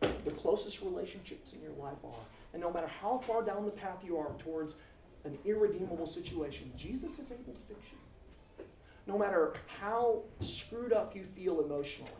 the 0.01 0.33
closest 0.33 0.83
relationships 0.83 1.53
in 1.53 1.63
your 1.63 1.75
life 1.79 1.99
are, 2.05 2.25
and 2.53 2.61
no 2.61 2.73
matter 2.73 2.89
how 2.89 3.19
far 3.19 3.45
down 3.45 3.67
the 3.67 3.71
path 3.71 4.03
you 4.05 4.19
are 4.19 4.33
towards 4.39 4.77
an 5.27 5.39
irredeemable 5.45 6.07
situation, 6.07 6.73
Jesus 6.77 7.19
is 7.19 7.31
able 7.31 7.53
to 7.53 7.61
fix 7.69 7.81
you 7.93 7.99
no 9.07 9.17
matter 9.17 9.55
how 9.81 10.23
screwed 10.41 10.93
up 10.93 11.15
you 11.15 11.25
feel 11.25 11.61
emotionally 11.61 12.11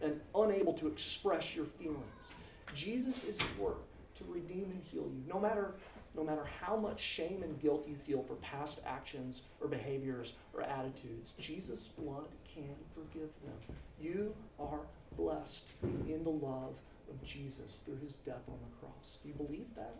and 0.00 0.20
unable 0.34 0.72
to 0.74 0.88
express 0.88 1.54
your 1.54 1.64
feelings, 1.64 2.34
Jesus 2.74 3.24
is 3.24 3.40
at 3.40 3.58
work 3.58 3.78
to 4.16 4.24
redeem 4.28 4.70
and 4.72 4.82
heal 4.82 5.04
you. 5.04 5.22
No 5.32 5.38
matter, 5.38 5.74
no 6.14 6.24
matter 6.24 6.44
how 6.60 6.76
much 6.76 7.00
shame 7.00 7.42
and 7.42 7.58
guilt 7.60 7.86
you 7.88 7.94
feel 7.94 8.22
for 8.22 8.34
past 8.36 8.80
actions 8.84 9.42
or 9.60 9.68
behaviors 9.68 10.34
or 10.52 10.62
attitudes, 10.62 11.32
Jesus' 11.38 11.88
blood 11.88 12.26
can 12.52 12.74
forgive 12.94 13.30
them. 13.42 13.76
You 14.00 14.34
are 14.58 14.80
blessed 15.16 15.72
in 15.82 16.22
the 16.22 16.30
love 16.30 16.74
of 17.08 17.22
Jesus 17.22 17.80
through 17.84 17.98
his 18.04 18.16
death 18.16 18.42
on 18.48 18.58
the 18.58 18.86
cross. 18.86 19.18
Do 19.22 19.28
you 19.28 19.34
believe 19.34 19.68
that? 19.76 19.94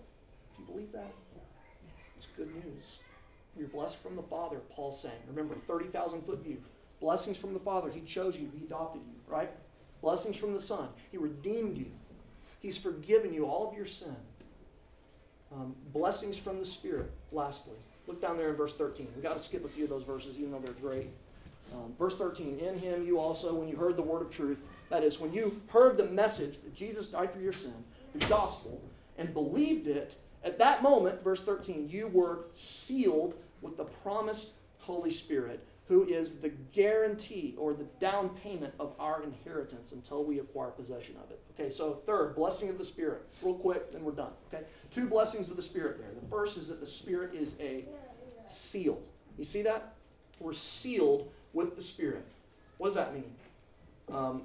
Do 0.57 0.63
you 0.63 0.67
believe 0.67 0.93
that? 0.93 1.13
It's 2.17 2.27
good 2.37 2.51
news. 2.65 3.01
You're 3.59 3.69
blessed 3.69 4.03
from 4.03 4.17
the 4.17 4.23
Father, 4.23 4.59
Paul's 4.71 5.01
saying. 5.01 5.15
Remember, 5.29 5.55
30,000 5.67 6.23
foot 6.23 6.43
view. 6.43 6.59
Blessings 7.01 7.37
from 7.37 7.53
the 7.53 7.61
Father. 7.61 7.91
He 7.91 8.01
chose 8.01 8.39
you, 8.39 8.51
He 8.57 8.65
adopted 8.65 9.03
you, 9.07 9.33
right? 9.33 9.51
Blessings 10.01 10.37
from 10.37 10.53
the 10.53 10.61
Son. 10.61 10.89
He 11.11 11.19
redeemed 11.19 11.77
you. 11.77 11.91
He's 12.61 12.79
forgiven 12.79 13.33
you 13.33 13.47
all 13.47 13.69
of 13.69 13.77
your 13.77 13.87
sin. 13.87 14.17
Um, 15.55 15.75
blessings 15.93 16.39
from 16.39 16.59
the 16.59 16.65
Spirit, 16.65 17.11
lastly. 17.33 17.77
Look 18.07 18.21
down 18.21 18.37
there 18.37 18.49
in 18.49 18.55
verse 18.55 18.75
13. 18.75 19.09
We've 19.15 19.23
got 19.23 19.35
to 19.35 19.43
skip 19.43 19.65
a 19.65 19.69
few 19.69 19.85
of 19.85 19.91
those 19.91 20.03
verses, 20.03 20.39
even 20.39 20.53
though 20.53 20.59
they're 20.59 20.75
great. 20.75 21.09
Um, 21.75 21.93
verse 21.99 22.17
13 22.17 22.59
In 22.59 22.79
him 22.79 23.05
you 23.05 23.19
also, 23.19 23.55
when 23.55 23.69
you 23.69 23.77
heard 23.77 23.97
the 23.97 24.03
word 24.03 24.23
of 24.23 24.31
truth, 24.31 24.59
that 24.91 25.03
is, 25.03 25.19
when 25.21 25.33
you 25.33 25.61
heard 25.69 25.97
the 25.97 26.07
message 26.07 26.59
that 26.61 26.75
Jesus 26.75 27.09
died 27.09 27.33
for 27.33 27.41
your 27.41 27.53
sin, 27.53 27.75
the 28.15 28.25
gospel, 28.27 28.81
and 29.19 29.33
believed 29.35 29.89
it, 29.89 30.17
at 30.47 30.59
that 30.61 30.81
moment, 30.81 31.25
verse 31.25 31.43
13, 31.43 31.89
you 31.91 32.07
were 32.07 32.45
sealed 32.53 33.35
with 33.63 33.77
the 33.77 33.85
promised 33.85 34.53
Holy 34.79 35.11
Spirit, 35.11 35.67
who 35.89 36.05
is 36.05 36.39
the 36.39 36.51
guarantee 36.73 37.57
or 37.59 37.75
the 37.75 37.85
down 37.99 38.29
payment 38.29 38.73
of 38.79 38.95
our 39.01 39.25
inheritance 39.25 39.91
until 39.91 40.25
we 40.25 40.39
acquire 40.39 40.71
possession 40.71 41.17
of 41.23 41.33
it. 41.33 41.41
Okay, 41.53 41.69
so 41.69 41.95
third, 41.95 42.37
blessing 42.37 42.69
of 42.71 42.79
the 42.79 42.85
Spirit. 42.85 43.23
Real 43.43 43.55
quick, 43.55 43.91
then 43.91 44.05
we're 44.05 44.13
done. 44.13 44.31
Okay, 44.53 44.65
two 44.93 45.09
blessings 45.09 45.51
of 45.51 45.57
the 45.57 45.63
Spirit 45.63 45.99
there. 45.99 46.11
The 46.21 46.29
first 46.29 46.57
is 46.57 46.69
that 46.69 46.79
the 46.79 46.87
Spirit 46.87 47.35
is 47.35 47.57
a 47.61 47.85
seal. 48.47 49.03
You 49.37 49.45
see 49.45 49.63
that? 49.63 49.95
We're 50.39 50.53
sealed 50.53 51.29
with 51.55 51.75
the 51.75 51.83
Spirit. 51.83 52.25
What 52.79 52.89
does 52.89 52.97
that 52.97 53.13
mean? 53.13 53.33
Um, 54.13 54.43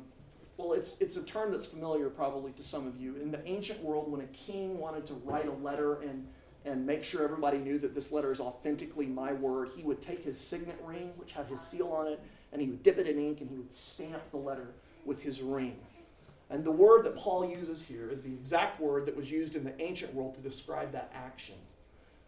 well, 0.61 0.73
it's, 0.73 0.99
it's 0.99 1.17
a 1.17 1.23
term 1.23 1.51
that's 1.51 1.65
familiar 1.65 2.09
probably 2.09 2.51
to 2.53 2.63
some 2.63 2.87
of 2.87 2.99
you. 2.99 3.15
In 3.17 3.31
the 3.31 3.45
ancient 3.47 3.81
world, 3.83 4.11
when 4.11 4.21
a 4.21 4.27
king 4.27 4.77
wanted 4.77 5.05
to 5.07 5.13
write 5.15 5.47
a 5.47 5.53
letter 5.53 6.01
and 6.01 6.27
and 6.63 6.85
make 6.85 7.03
sure 7.03 7.23
everybody 7.23 7.57
knew 7.57 7.79
that 7.79 7.95
this 7.95 8.11
letter 8.11 8.31
is 8.31 8.39
authentically 8.39 9.07
my 9.07 9.33
word, 9.33 9.69
he 9.75 9.81
would 9.81 10.01
take 10.01 10.23
his 10.23 10.39
signet 10.39 10.79
ring, 10.83 11.11
which 11.15 11.31
had 11.31 11.47
his 11.47 11.59
seal 11.59 11.87
on 11.87 12.07
it, 12.07 12.21
and 12.51 12.61
he 12.61 12.67
would 12.67 12.83
dip 12.83 12.99
it 12.99 13.07
in 13.07 13.17
ink 13.17 13.41
and 13.41 13.49
he 13.49 13.57
would 13.57 13.73
stamp 13.73 14.21
the 14.29 14.37
letter 14.37 14.67
with 15.05 15.23
his 15.23 15.41
ring. 15.41 15.75
And 16.51 16.63
the 16.63 16.71
word 16.71 17.05
that 17.05 17.15
Paul 17.15 17.49
uses 17.49 17.83
here 17.83 18.09
is 18.09 18.21
the 18.21 18.29
exact 18.29 18.79
word 18.79 19.05
that 19.05 19.15
was 19.15 19.31
used 19.31 19.55
in 19.55 19.63
the 19.63 19.81
ancient 19.81 20.13
world 20.13 20.35
to 20.35 20.41
describe 20.41 20.91
that 20.91 21.11
action. 21.15 21.55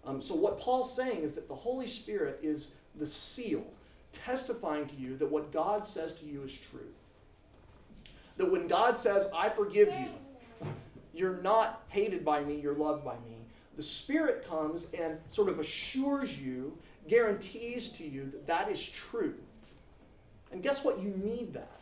Um, 0.06 0.22
so, 0.22 0.34
what 0.34 0.60
Paul's 0.60 0.96
saying 0.96 1.22
is 1.22 1.36
that 1.36 1.48
the 1.48 1.56
Holy 1.56 1.88
Spirit 1.88 2.40
is 2.42 2.72
the 2.96 3.06
seal, 3.06 3.66
testifying 4.12 4.88
to 4.88 4.96
you 4.96 5.18
that 5.18 5.30
what 5.30 5.52
God 5.52 5.86
says 5.86 6.14
to 6.16 6.26
you 6.26 6.42
is 6.44 6.58
truth. 6.58 7.02
That 8.38 8.52
when 8.52 8.68
God 8.68 8.98
says, 8.98 9.30
I 9.36 9.50
forgive 9.50 9.90
you, 9.90 10.68
you're 11.14 11.42
not 11.42 11.84
hated 11.90 12.26
by 12.26 12.44
me, 12.44 12.60
you're 12.60 12.74
loved 12.74 13.06
by 13.06 13.16
me 13.26 13.44
the 13.76 13.84
Spirit 13.84 14.48
comes 14.48 14.88
and 14.98 15.18
sort 15.30 15.50
of 15.50 15.60
assures 15.60 16.40
you, 16.40 16.78
guarantees 17.08 17.90
to 17.90 18.08
you 18.08 18.30
that 18.32 18.48
that 18.48 18.72
is 18.72 18.84
true. 18.86 19.36
And 20.52 20.62
guess 20.62 20.86
what? 20.86 21.00
You 21.00 21.10
need 21.10 21.54
that. 21.54 21.82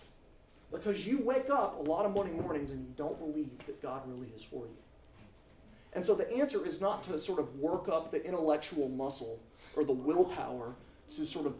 Because 0.72 1.06
you 1.06 1.20
wake 1.20 1.50
up 1.50 1.78
a 1.78 1.82
lot 1.82 2.06
of 2.06 2.14
morning 2.14 2.42
mornings 2.42 2.72
and 2.72 2.80
you 2.80 2.94
don't 2.96 3.20
believe 3.20 3.50
that 3.66 3.82
God 3.82 4.04
really 4.08 4.32
is 4.34 4.44
for 4.44 4.66
you. 4.66 4.78
And 5.94 6.04
so 6.04 6.16
the 6.16 6.32
answer 6.32 6.66
is 6.66 6.80
not 6.80 7.04
to 7.04 7.20
sort 7.20 7.40
of 7.40 7.54
work 7.60 7.90
up 7.90 8.12
the 8.12 8.26
intellectual 8.26 8.88
muscle 8.88 9.42
or 9.76 9.84
the 9.84 9.92
willpower 9.92 10.74
to 11.16 11.26
sort 11.26 11.46
of, 11.46 11.56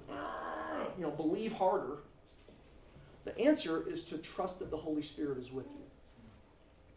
you 0.98 1.04
know, 1.04 1.12
believe 1.12 1.52
harder. 1.52 1.98
The 3.24 3.38
answer 3.40 3.88
is 3.88 4.04
to 4.06 4.18
trust 4.18 4.60
that 4.60 4.72
the 4.72 4.78
Holy 4.78 5.02
Spirit 5.02 5.38
is 5.38 5.52
with 5.52 5.66
you. 5.66 5.84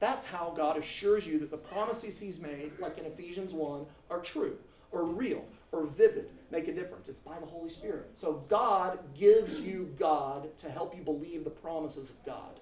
That's 0.01 0.27
how 0.27 0.53
God 0.57 0.77
assures 0.77 1.27
you 1.27 1.39
that 1.39 1.51
the 1.51 1.57
promises 1.57 2.21
He's 2.21 2.41
made, 2.41 2.73
like 2.79 2.99
in 2.99 3.07
Ephesians 3.07 3.55
1, 3.55 3.87
are 4.11 4.21
true 4.21 4.57
or 4.93 5.05
real 5.05 5.45
or 5.73 5.85
vivid, 5.87 6.29
make 6.51 6.69
a 6.69 6.73
difference. 6.73 7.09
It's 7.09 7.21
by 7.21 7.39
the 7.41 7.47
Holy 7.47 7.69
Spirit. 7.69 8.11
So 8.15 8.45
God 8.49 8.99
gives 9.15 9.61
you 9.61 9.93
God 9.99 10.57
to 10.59 10.71
help 10.71 10.97
you 10.97 11.03
believe 11.03 11.45
the 11.45 11.51
promises 11.51 12.11
of 12.11 12.25
God. 12.25 12.61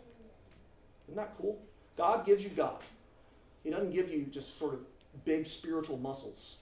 Isn't 1.08 1.16
that 1.16 1.34
cool? 1.36 1.58
God 1.96 2.24
gives 2.24 2.42
you 2.42 2.50
God. 2.50 2.80
He 3.62 3.70
doesn't 3.70 3.92
give 3.92 4.10
you 4.10 4.22
just 4.30 4.58
sort 4.58 4.74
of 4.74 4.80
big 5.24 5.46
spiritual 5.46 5.98
muscles. 5.98 6.56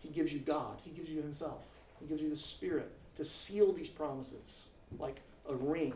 He 0.00 0.10
gives 0.10 0.32
you 0.32 0.40
God. 0.40 0.78
He 0.84 0.90
gives 0.90 1.10
you 1.10 1.22
Himself. 1.22 1.62
He 1.98 2.06
gives 2.06 2.22
you 2.22 2.28
the 2.28 2.36
Spirit 2.36 2.90
to 3.16 3.24
seal 3.24 3.72
these 3.72 3.88
promises 3.88 4.66
like 4.98 5.16
a 5.48 5.54
ring 5.54 5.94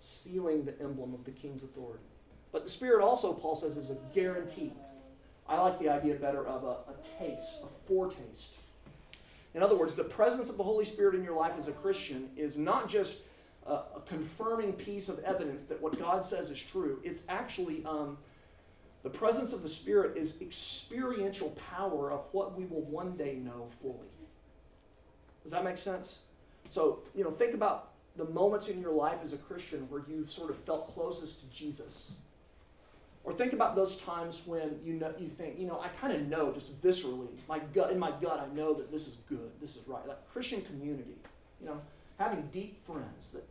sealing 0.00 0.64
the 0.64 0.80
emblem 0.80 1.14
of 1.14 1.24
the 1.24 1.30
king's 1.30 1.62
authority. 1.62 2.04
But 2.52 2.64
the 2.64 2.70
Spirit 2.70 3.02
also, 3.02 3.32
Paul 3.32 3.56
says, 3.56 3.76
is 3.76 3.90
a 3.90 3.98
guarantee. 4.14 4.72
I 5.48 5.60
like 5.60 5.78
the 5.78 5.88
idea 5.88 6.14
better 6.14 6.46
of 6.46 6.64
a, 6.64 6.90
a 6.90 6.94
taste, 7.18 7.62
a 7.62 7.66
foretaste. 7.86 8.56
In 9.54 9.62
other 9.62 9.76
words, 9.76 9.94
the 9.94 10.04
presence 10.04 10.48
of 10.48 10.56
the 10.56 10.62
Holy 10.62 10.84
Spirit 10.84 11.14
in 11.14 11.24
your 11.24 11.34
life 11.34 11.54
as 11.58 11.68
a 11.68 11.72
Christian 11.72 12.28
is 12.36 12.58
not 12.58 12.88
just 12.88 13.22
a, 13.66 13.72
a 13.72 14.02
confirming 14.06 14.74
piece 14.74 15.08
of 15.08 15.18
evidence 15.20 15.64
that 15.64 15.80
what 15.80 15.98
God 15.98 16.24
says 16.24 16.50
is 16.50 16.62
true, 16.62 17.00
it's 17.02 17.22
actually 17.28 17.84
um, 17.84 18.18
the 19.02 19.10
presence 19.10 19.52
of 19.52 19.62
the 19.62 19.68
Spirit 19.68 20.16
is 20.16 20.40
experiential 20.42 21.56
power 21.70 22.12
of 22.12 22.26
what 22.32 22.56
we 22.56 22.66
will 22.66 22.82
one 22.82 23.16
day 23.16 23.36
know 23.36 23.68
fully. 23.80 24.08
Does 25.42 25.52
that 25.52 25.64
make 25.64 25.78
sense? 25.78 26.20
So, 26.68 27.00
you 27.14 27.24
know, 27.24 27.30
think 27.30 27.54
about 27.54 27.92
the 28.18 28.24
moments 28.26 28.68
in 28.68 28.80
your 28.80 28.92
life 28.92 29.20
as 29.22 29.32
a 29.32 29.38
Christian 29.38 29.88
where 29.88 30.02
you've 30.08 30.28
sort 30.28 30.50
of 30.50 30.58
felt 30.58 30.88
closest 30.88 31.40
to 31.40 31.56
Jesus. 31.56 32.14
Or 33.22 33.32
think 33.32 33.52
about 33.52 33.76
those 33.76 33.98
times 33.98 34.42
when 34.44 34.78
you 34.82 34.94
know 34.94 35.14
you 35.18 35.28
think, 35.28 35.58
you 35.58 35.66
know, 35.66 35.80
I 35.80 35.88
kind 35.88 36.12
of 36.12 36.26
know 36.28 36.52
just 36.52 36.82
viscerally, 36.82 37.28
my 37.48 37.60
gut 37.72 37.92
in 37.92 37.98
my 37.98 38.10
gut, 38.20 38.40
I 38.40 38.54
know 38.54 38.74
that 38.74 38.90
this 38.90 39.06
is 39.06 39.18
good, 39.28 39.52
this 39.60 39.76
is 39.76 39.86
right. 39.86 40.06
Like 40.06 40.26
Christian 40.28 40.62
community, 40.62 41.16
you 41.60 41.66
know, 41.66 41.80
having 42.18 42.48
deep 42.50 42.84
friends 42.84 43.32
that 43.32 43.46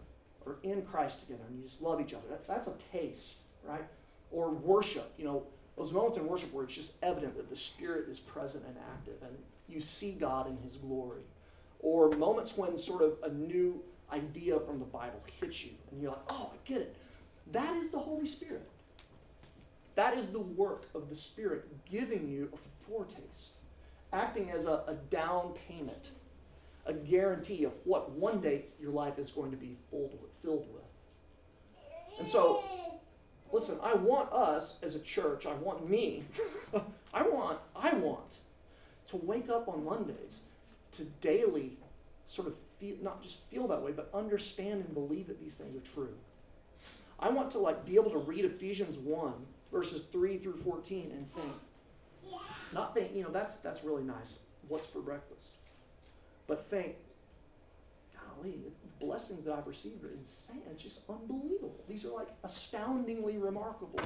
are 0.45 0.57
in 0.63 0.81
Christ 0.81 1.21
together 1.21 1.43
and 1.47 1.57
you 1.57 1.63
just 1.63 1.81
love 1.81 2.01
each 2.01 2.13
other. 2.13 2.27
That, 2.29 2.47
that's 2.47 2.67
a 2.67 2.73
taste, 2.91 3.39
right? 3.63 3.85
Or 4.31 4.49
worship, 4.49 5.13
you 5.17 5.25
know, 5.25 5.43
those 5.77 5.93
moments 5.93 6.17
in 6.17 6.27
worship 6.27 6.51
where 6.51 6.65
it's 6.65 6.73
just 6.73 6.93
evident 7.03 7.37
that 7.37 7.49
the 7.49 7.55
Spirit 7.55 8.09
is 8.09 8.19
present 8.19 8.65
and 8.65 8.75
active 8.93 9.21
and 9.21 9.37
you 9.69 9.79
see 9.79 10.13
God 10.13 10.49
in 10.49 10.57
His 10.57 10.75
glory. 10.75 11.21
Or 11.79 12.09
moments 12.09 12.57
when 12.57 12.77
sort 12.77 13.03
of 13.03 13.17
a 13.23 13.29
new 13.29 13.81
idea 14.11 14.59
from 14.59 14.79
the 14.79 14.85
Bible 14.85 15.21
hits 15.39 15.65
you 15.65 15.71
and 15.91 16.01
you're 16.01 16.11
like, 16.11 16.21
oh, 16.29 16.51
I 16.53 16.57
get 16.65 16.81
it. 16.81 16.95
That 17.51 17.75
is 17.75 17.89
the 17.89 17.99
Holy 17.99 18.25
Spirit. 18.25 18.67
That 19.95 20.15
is 20.15 20.27
the 20.27 20.39
work 20.39 20.85
of 20.93 21.09
the 21.09 21.15
Spirit 21.15 21.65
giving 21.89 22.29
you 22.29 22.49
a 22.53 22.57
foretaste, 22.57 23.53
acting 24.13 24.51
as 24.51 24.65
a, 24.65 24.83
a 24.87 24.95
down 25.09 25.53
payment, 25.67 26.11
a 26.85 26.93
guarantee 26.93 27.63
of 27.63 27.73
what 27.85 28.11
one 28.11 28.39
day 28.39 28.65
your 28.79 28.91
life 28.91 29.17
is 29.17 29.31
going 29.31 29.51
to 29.51 29.57
be 29.57 29.75
filled 29.89 30.13
with. 30.21 30.31
Filled 30.43 30.67
with. 30.73 30.83
And 32.19 32.27
so, 32.27 32.63
listen, 33.51 33.79
I 33.81 33.95
want 33.95 34.31
us 34.31 34.77
as 34.83 34.95
a 34.95 34.99
church, 34.99 35.45
I 35.45 35.53
want 35.53 35.89
me, 35.89 36.23
I 37.13 37.23
want, 37.23 37.59
I 37.75 37.93
want 37.93 38.37
to 39.07 39.17
wake 39.17 39.49
up 39.49 39.67
on 39.67 39.83
Mondays 39.83 40.41
to 40.91 41.05
daily 41.21 41.77
sort 42.25 42.47
of 42.47 42.55
feel, 42.79 42.95
not 43.01 43.21
just 43.21 43.39
feel 43.49 43.67
that 43.67 43.81
way, 43.81 43.91
but 43.91 44.09
understand 44.13 44.83
and 44.85 44.93
believe 44.93 45.27
that 45.27 45.39
these 45.39 45.55
things 45.55 45.75
are 45.75 45.93
true. 45.93 46.13
I 47.19 47.29
want 47.29 47.51
to 47.51 47.59
like 47.59 47.85
be 47.85 47.95
able 47.95 48.11
to 48.11 48.19
read 48.19 48.45
Ephesians 48.45 48.97
1 48.97 49.33
verses 49.71 50.03
3 50.11 50.37
through 50.37 50.57
14 50.57 51.11
and 51.13 51.31
think. 51.33 51.53
Not 52.73 52.93
think, 52.93 53.15
you 53.15 53.23
know, 53.23 53.29
that's 53.31 53.57
that's 53.57 53.83
really 53.83 54.03
nice. 54.03 54.39
What's 54.67 54.87
for 54.87 54.99
breakfast? 54.99 55.49
But 56.47 56.69
think, 56.69 56.95
golly, 58.13 58.51
the 58.51 59.05
blessings 59.05 59.45
that 59.45 59.53
I've 59.53 59.67
received 59.67 60.03
are 60.03 60.11
insane. 60.11 60.61
It's 60.71 60.83
just 60.83 61.01
unbelievable. 61.09 61.83
These 61.87 62.05
are 62.05 62.09
like 62.09 62.27
astoundingly 62.43 63.37
remarkable. 63.37 64.01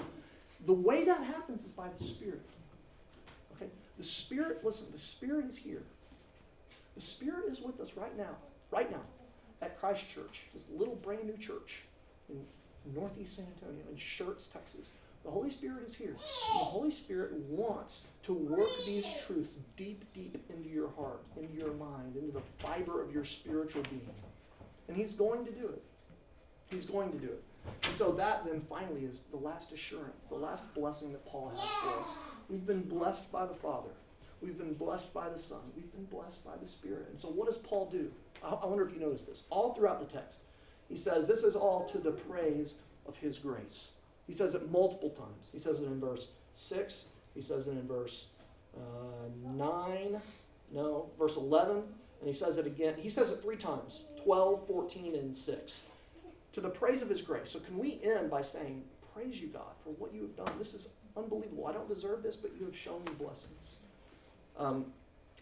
The 0.66 0.74
way 0.74 1.06
that 1.06 1.24
happens 1.24 1.66
is 1.66 1.72
by 1.72 1.90
the 1.90 1.98
Spirit. 1.98 2.42
Okay? 3.56 3.72
The 3.98 4.04
Spirit, 4.04 4.64
listen, 4.64 4.92
the 4.92 5.00
Spirit 5.00 5.46
is 5.46 5.58
here. 5.58 5.82
The 6.96 7.02
Spirit 7.02 7.46
is 7.50 7.62
with 7.62 7.80
us 7.80 7.96
right 7.96 8.16
now, 8.16 8.36
right 8.72 8.90
now, 8.92 9.02
at 9.62 9.80
Christ 9.80 10.10
Church, 10.10 10.44
this 10.54 10.68
little 10.70 10.96
brand 10.96 11.26
new 11.26 11.38
church 11.38 11.84
in 12.30 12.44
Northeast 12.96 13.36
San 13.36 13.46
Antonio, 13.56 13.84
in 13.90 13.96
Schertz, 13.96 14.52
Texas. 14.52 14.92
The 15.24 15.30
Holy 15.30 15.52
Spirit 15.52 15.84
is 15.86 15.94
here. 15.94 16.16
And 16.16 16.60
the 16.60 16.66
Holy 16.66 16.90
Spirit 16.90 17.34
wants 17.34 18.08
to 18.24 18.34
work 18.34 18.70
these 18.88 19.14
truths 19.26 19.60
deep, 19.76 20.04
deep 20.14 20.44
into 20.50 20.70
your 20.70 20.90
heart, 20.98 21.22
into 21.40 21.56
your 21.56 21.74
mind, 21.74 22.16
into 22.16 22.32
the 22.32 22.42
fiber 22.58 23.04
of 23.04 23.14
your 23.14 23.24
spiritual 23.24 23.84
being. 23.84 24.10
And 24.88 24.98
He's 24.98 25.14
going 25.14 25.46
to 25.46 25.52
do 25.52 25.68
it. 25.68 25.84
He's 26.72 26.86
going 26.86 27.12
to 27.12 27.18
do 27.20 27.28
it. 27.28 27.44
And 27.88 27.96
so 27.96 28.12
that 28.14 28.46
then 28.46 28.62
finally 28.68 29.06
is 29.06 29.22
the 29.32 29.38
last 29.38 29.72
assurance, 29.72 30.26
the 30.28 30.36
last 30.36 30.74
blessing 30.74 31.12
that 31.12 31.24
Paul 31.26 31.50
has 31.50 31.70
for 31.70 32.00
us. 32.00 32.16
We've 32.50 32.66
been 32.66 32.82
blessed 32.82 33.32
by 33.32 33.46
the 33.46 33.54
Father. 33.54 33.92
We've 34.42 34.58
been 34.58 34.74
blessed 34.74 35.14
by 35.14 35.30
the 35.30 35.38
Son. 35.38 35.60
We've 35.76 35.92
been 35.92 36.06
blessed 36.06 36.44
by 36.44 36.54
the 36.60 36.68
Spirit. 36.68 37.08
And 37.10 37.20
so 37.20 37.28
what 37.28 37.48
does 37.48 37.58
Paul 37.58 37.90
do? 37.92 38.12
I 38.44 38.66
wonder 38.66 38.86
if 38.86 38.94
you 38.94 39.00
notice 39.00 39.26
this. 39.26 39.44
All 39.50 39.74
throughout 39.74 40.00
the 40.00 40.06
text, 40.06 40.40
he 40.90 40.96
says, 40.96 41.28
This 41.28 41.44
is 41.44 41.56
all 41.56 41.86
to 41.86 42.00
the 42.00 42.12
praise 42.12 42.82
of 43.06 43.18
His 43.18 43.38
grace. 43.38 43.92
He 44.26 44.34
says 44.34 44.56
it 44.56 44.72
multiple 44.72 45.10
times. 45.10 45.50
He 45.52 45.60
says 45.60 45.80
it 45.80 45.86
in 45.86 46.00
verse 46.00 46.32
6, 46.54 47.06
he 47.34 47.42
says 47.42 47.68
it 47.68 47.72
in 47.72 47.88
verse 47.88 48.28
uh, 48.76 49.30
9, 49.46 50.22
no, 50.74 51.10
verse 51.18 51.36
11, 51.38 51.78
and 51.78 52.28
he 52.28 52.34
says 52.34 52.58
it 52.58 52.66
again. 52.66 52.96
He 52.98 53.10
says 53.10 53.32
it 53.32 53.42
three 53.42 53.56
times 53.56 54.04
12, 54.24 54.68
14, 54.68 55.16
and 55.16 55.36
6. 55.36 55.82
To 56.54 56.62
the 56.62 56.70
praise 56.70 57.02
of 57.02 57.10
his 57.10 57.22
grace. 57.22 57.50
So, 57.50 57.60
can 57.60 57.78
we 57.78 58.00
end 58.04 58.30
by 58.30 58.42
saying, 58.42 58.84
Praise 59.14 59.42
you, 59.42 59.48
God, 59.48 59.74
for 59.84 59.90
what 59.92 60.14
you 60.14 60.22
have 60.22 60.36
done? 60.36 60.58
This 60.58 60.74
is 60.74 60.90
unbelievable. 61.18 61.68
I 61.68 61.74
don't 61.74 61.88
deserve 61.88 62.24
this, 62.24 62.36
but 62.36 62.52
you 62.58 62.66
have 62.66 62.76
shown 62.76 63.04
me 63.06 63.12
blessings. 63.18 63.80
Um, 64.62 64.86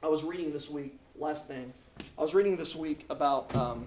I 0.02 0.08
was 0.08 0.24
reading 0.24 0.54
this 0.54 0.70
week, 0.70 0.98
last 1.18 1.46
thing, 1.46 1.74
I 2.18 2.22
was 2.22 2.34
reading 2.34 2.56
this 2.56 2.74
week 2.74 3.06
about 3.10 3.54
um, 3.54 3.86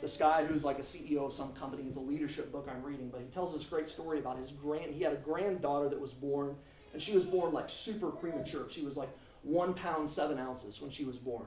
this 0.00 0.16
guy 0.16 0.44
who's 0.44 0.64
like 0.64 0.78
a 0.78 0.82
CEO 0.82 1.26
of 1.26 1.32
some 1.32 1.52
company. 1.54 1.82
It's 1.88 1.96
a 1.96 2.00
leadership 2.00 2.52
book 2.52 2.68
I'm 2.70 2.80
reading, 2.80 3.08
but 3.08 3.20
he 3.20 3.26
tells 3.26 3.52
this 3.52 3.64
great 3.64 3.88
story 3.88 4.20
about 4.20 4.38
his 4.38 4.52
grand. 4.52 4.94
He 4.94 5.02
had 5.02 5.12
a 5.12 5.16
granddaughter 5.16 5.88
that 5.88 6.00
was 6.00 6.12
born, 6.12 6.54
and 6.92 7.02
she 7.02 7.12
was 7.12 7.24
born 7.24 7.52
like 7.52 7.68
super 7.68 8.08
premature. 8.12 8.66
She 8.70 8.82
was 8.82 8.96
like 8.96 9.08
one 9.42 9.74
pound 9.74 10.08
seven 10.08 10.38
ounces 10.38 10.80
when 10.80 10.92
she 10.92 11.04
was 11.04 11.18
born, 11.18 11.46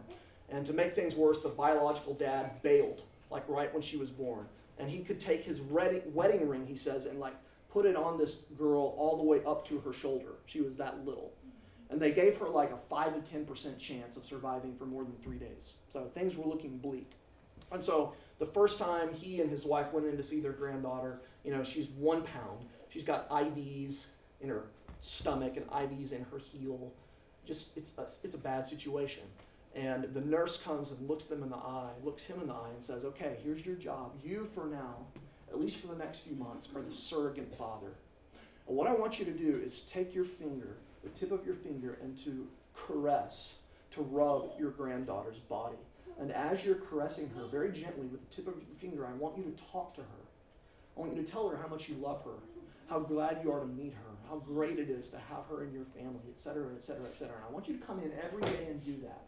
and 0.50 0.66
to 0.66 0.74
make 0.74 0.94
things 0.94 1.16
worse, 1.16 1.42
the 1.42 1.48
biological 1.48 2.16
dad 2.16 2.62
bailed 2.64 3.04
like 3.32 3.48
right 3.48 3.74
when 3.74 3.82
she 3.82 3.96
was 3.96 4.12
born, 4.12 4.46
and 4.78 4.90
he 4.90 5.00
could 5.00 5.22
take 5.22 5.46
his 5.46 5.62
wedding 5.62 6.50
ring, 6.50 6.68
he 6.68 6.76
says, 6.76 7.06
and 7.06 7.18
like 7.18 7.36
put 7.72 7.86
it 7.86 7.96
on 7.96 8.18
this 8.18 8.44
girl 8.58 8.94
all 8.98 9.16
the 9.16 9.24
way 9.24 9.42
up 9.46 9.66
to 9.68 9.80
her 9.80 9.94
shoulder. 9.94 10.34
She 10.48 10.60
was 10.60 10.76
that 10.76 11.06
little. 11.06 11.32
And 11.89 11.99
they 11.99 12.12
gave 12.12 12.38
her 12.38 12.47
like 12.47 12.71
a 12.71 12.78
5 12.78 13.25
to 13.25 13.38
10% 13.38 13.78
chance 13.80 14.15
of 14.15 14.23
surviving 14.23 14.75
for 14.75 14.86
more 14.86 15.04
than 15.04 15.15
three 15.21 15.38
days. 15.38 15.75
So 15.89 16.06
things 16.13 16.38
were 16.38 16.45
looking 16.45 16.78
bleak. 16.78 17.12
And 17.71 17.84
so 17.84 18.13
the 18.38 18.45
first 18.45 18.80
time 18.80 19.13
he 19.13 19.41
and 19.41 19.49
his 19.49 19.65
wife 19.65 19.91
went 19.91 20.06
in 20.06 20.15
to 20.17 20.23
see 20.23 20.39
their 20.39 20.52
granddaughter, 20.52 21.21
you 21.43 21.52
know, 21.52 21.63
she's 21.63 21.89
one 21.89 22.23
pound. 22.23 22.65
She's 22.89 23.04
got 23.04 23.30
IVs 23.30 24.10
in 24.41 24.49
her 24.49 24.65
stomach 25.02 25.58
and 25.58 25.67
IVs 25.69 26.12
in 26.12 26.25
her 26.32 26.38
heel. 26.38 26.91
Just, 27.45 27.75
it's 27.78 27.93
a, 27.97 28.08
it's 28.23 28.36
a 28.36 28.39
bad 28.39 28.65
situation. 28.65 29.23
And 29.75 30.06
the 30.13 30.21
nurse 30.21 30.62
comes 30.62 30.91
and 30.91 31.08
looks 31.08 31.25
them 31.25 31.43
in 31.43 31.49
the 31.49 31.56
eye, 31.56 31.91
looks 32.04 32.23
him 32.23 32.39
in 32.41 32.47
the 32.47 32.54
eye, 32.54 32.69
and 32.73 32.84
says, 32.84 33.06
Okay, 33.06 33.38
here's 33.43 33.65
your 33.65 33.75
job. 33.75 34.13
You, 34.23 34.45
for 34.45 34.65
now, 34.65 35.06
at 35.49 35.60
least 35.60 35.78
for 35.78 35.88
the 35.88 35.95
next 35.95 36.21
few 36.21 36.36
months, 36.36 36.69
are 36.75 36.82
the 36.82 36.91
surrogate 36.91 37.56
father. 37.56 37.93
And 38.67 38.78
what 38.78 38.88
I 38.88 38.93
want 38.93 39.19
you 39.19 39.25
to 39.25 39.32
do 39.32 39.60
is 39.63 39.82
take 39.82 40.13
your 40.13 40.25
finger, 40.25 40.78
the 41.04 41.10
tip 41.10 41.32
of 41.32 41.46
your 41.46 41.56
finger, 41.56 41.98
and 42.02 42.18
to 42.20 42.48
caress, 42.76 43.58
to 43.92 44.02
rub 44.02 44.52
your 44.60 44.72
granddaughter's 44.72 45.40
body. 45.40 45.78
And 46.20 46.32
as 46.32 46.66
you're 46.66 46.76
caressing 46.76 47.30
her 47.38 47.46
very 47.46 47.72
gently 47.72 48.08
with 48.08 48.28
the 48.28 48.36
tip 48.36 48.48
of 48.48 48.56
your 48.56 48.76
finger, 48.78 49.06
I 49.06 49.14
want 49.14 49.38
you 49.38 49.44
to 49.44 49.64
talk 49.72 49.94
to 49.96 50.02
her. 50.02 50.08
I 50.98 51.00
want 51.00 51.16
you 51.16 51.24
to 51.24 51.32
tell 51.32 51.48
her 51.50 51.58
how 51.58 51.68
much 51.68 51.88
you 51.88 51.96
love 51.96 52.24
her, 52.26 52.40
how 52.90 53.00
glad 53.00 53.40
you 53.44 53.52
are 53.54 53.62
to 53.62 53.66
meet 53.66 53.94
her, 53.94 54.12
how 54.30 54.38
great 54.38 54.80
it 54.80 54.90
is 54.90 55.10
to 55.10 55.18
have 55.18 55.46
her 55.50 55.64
in 55.64 55.74
your 55.74 55.86
family, 55.86 56.20
etc., 56.30 56.68
etc., 56.76 57.06
etc. 57.06 57.36
And 57.36 57.46
I 57.48 57.52
want 57.52 57.68
you 57.70 57.78
to 57.78 57.86
come 57.86 58.00
in 58.00 58.12
every 58.22 58.42
day 58.42 58.68
and 58.68 58.84
do 58.84 58.98
that. 59.04 59.22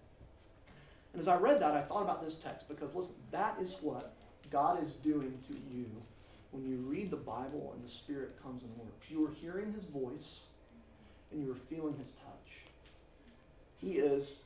And 1.14 1.22
as 1.22 1.28
I 1.28 1.38
read 1.38 1.62
that, 1.62 1.74
I 1.74 1.82
thought 1.82 2.04
about 2.04 2.22
this 2.22 2.36
text 2.36 2.68
because, 2.68 2.94
listen, 2.94 3.16
that 3.32 3.58
is 3.60 3.78
what 3.82 4.14
God 4.50 4.84
is 4.84 4.94
doing 4.94 5.38
to 5.48 5.54
you 5.74 5.86
when 6.52 6.66
you 6.66 6.78
read 6.78 7.10
the 7.10 7.18
Bible 7.18 7.72
and 7.74 7.84
the 7.84 7.90
Spirit 7.90 8.42
comes 8.44 8.64
and 8.64 8.78
works. 8.78 9.10
You 9.10 9.26
are 9.26 9.32
hearing 9.32 9.74
His 9.74 9.86
voice 9.86 10.48
and 11.32 11.44
you 11.44 11.52
are 11.52 11.56
feeling 11.56 11.96
His 11.98 12.12
touch. 12.13 12.65
He 13.80 13.94
is, 13.94 14.44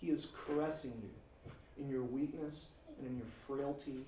he 0.00 0.08
is 0.10 0.32
caressing 0.46 0.94
you 1.02 1.84
in 1.84 1.90
your 1.90 2.02
weakness 2.02 2.70
and 2.98 3.06
in 3.06 3.16
your 3.16 3.26
frailty 3.46 4.04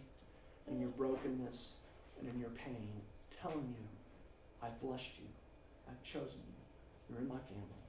and 0.66 0.76
in 0.76 0.80
your 0.80 0.90
brokenness 0.90 1.76
and 2.18 2.28
in 2.28 2.40
your 2.40 2.50
pain, 2.50 2.90
telling 3.42 3.74
you, 3.76 3.84
I've 4.62 4.80
blessed 4.80 5.18
you. 5.18 5.26
I've 5.88 6.02
chosen 6.02 6.40
you. 6.48 7.10
You're 7.10 7.18
in 7.20 7.28
my 7.28 7.38
family. 7.38 7.84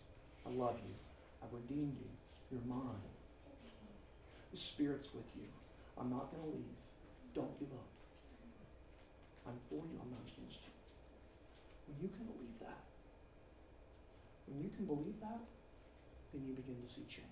I 0.45 0.49
love 0.49 0.77
you. 0.77 0.93
I've 1.41 1.53
redeemed 1.53 1.95
you. 1.97 2.09
You're 2.51 2.65
mine. 2.67 3.01
The 4.51 4.57
Spirit's 4.57 5.13
with 5.13 5.25
you. 5.35 5.47
I'm 5.97 6.09
not 6.09 6.31
going 6.31 6.43
to 6.43 6.49
leave. 6.49 6.77
Don't 7.33 7.57
give 7.59 7.71
up. 7.71 7.87
I'm 9.47 9.57
for 9.69 9.75
you. 9.75 9.99
I'm 10.01 10.11
not 10.11 10.21
against 10.27 10.61
you. 10.63 10.73
When 11.87 12.01
you 12.01 12.09
can 12.09 12.25
believe 12.25 12.59
that, 12.59 12.83
when 14.47 14.63
you 14.63 14.69
can 14.75 14.85
believe 14.85 15.19
that, 15.21 15.39
then 16.33 16.45
you 16.45 16.53
begin 16.53 16.75
to 16.81 16.87
see 16.87 17.01
change. 17.09 17.25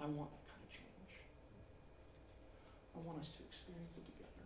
I 0.00 0.06
want 0.06 0.30
that 0.30 0.46
kind 0.48 0.62
of 0.64 0.70
change. 0.70 1.12
I 2.96 2.98
want 3.06 3.18
us 3.18 3.30
to 3.36 3.42
experience 3.44 3.98
it 3.98 4.04
together. 4.06 4.44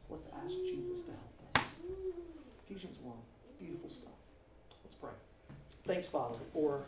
So 0.00 0.14
let's 0.14 0.28
ask 0.42 0.56
Jesus 0.64 1.02
to 1.02 1.10
help 1.10 1.56
us. 1.56 1.74
Ephesians 2.64 2.98
1, 3.02 3.14
beautiful 3.60 3.88
stuff. 3.88 4.12
Let's 4.84 4.94
pray. 4.94 5.10
Thanks, 5.86 6.08
Father, 6.08 6.38
for 6.52 6.82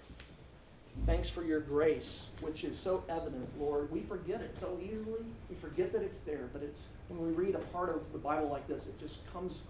thanks 1.07 1.29
for 1.29 1.43
your 1.43 1.61
grace, 1.61 2.29
which 2.41 2.65
is 2.65 2.79
so 2.79 3.03
evident, 3.09 3.49
Lord. 3.61 3.91
We 3.91 4.01
forget 4.01 4.41
it 4.41 4.57
so 4.57 4.79
easily. 4.81 5.25
We 5.51 5.57
forget 5.57 5.93
that 5.93 6.03
it's 6.03 6.21
there, 6.21 6.49
but 6.53 6.63
it's 6.63 6.91
when 7.09 7.21
we 7.21 7.33
read 7.33 7.55
a 7.55 7.59
part 7.59 7.91
of 7.91 8.13
the 8.13 8.19
Bible 8.19 8.49
like 8.49 8.67
this, 8.69 8.87
it 8.87 8.99
just 8.99 9.31
comes 9.33 9.65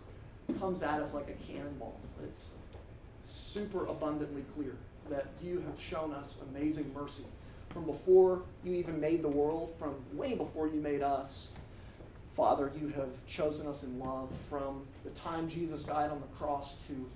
comes 0.58 0.82
at 0.82 1.00
us 1.00 1.14
like 1.14 1.28
a 1.28 1.52
cannonball. 1.52 1.98
It's 2.24 2.52
super 3.24 3.86
abundantly 3.86 4.44
clear 4.54 4.76
that 5.10 5.26
you 5.42 5.60
have 5.60 5.80
shown 5.80 6.12
us 6.12 6.42
amazing 6.50 6.92
mercy 6.94 7.24
from 7.70 7.84
before 7.84 8.42
you 8.62 8.72
even 8.74 9.00
made 9.00 9.22
the 9.22 9.28
world, 9.28 9.74
from 9.78 9.94
way 10.12 10.34
before 10.34 10.68
you 10.68 10.80
made 10.80 11.02
us. 11.02 11.50
Father, 12.34 12.70
you 12.80 12.88
have 12.88 13.26
chosen 13.26 13.66
us 13.66 13.84
in 13.84 13.98
love 13.98 14.32
from 14.48 14.86
the 15.04 15.10
time 15.10 15.48
Jesus 15.48 15.84
died 15.84 16.10
on 16.10 16.20
the 16.20 16.36
cross 16.38 16.74
to 16.86 17.10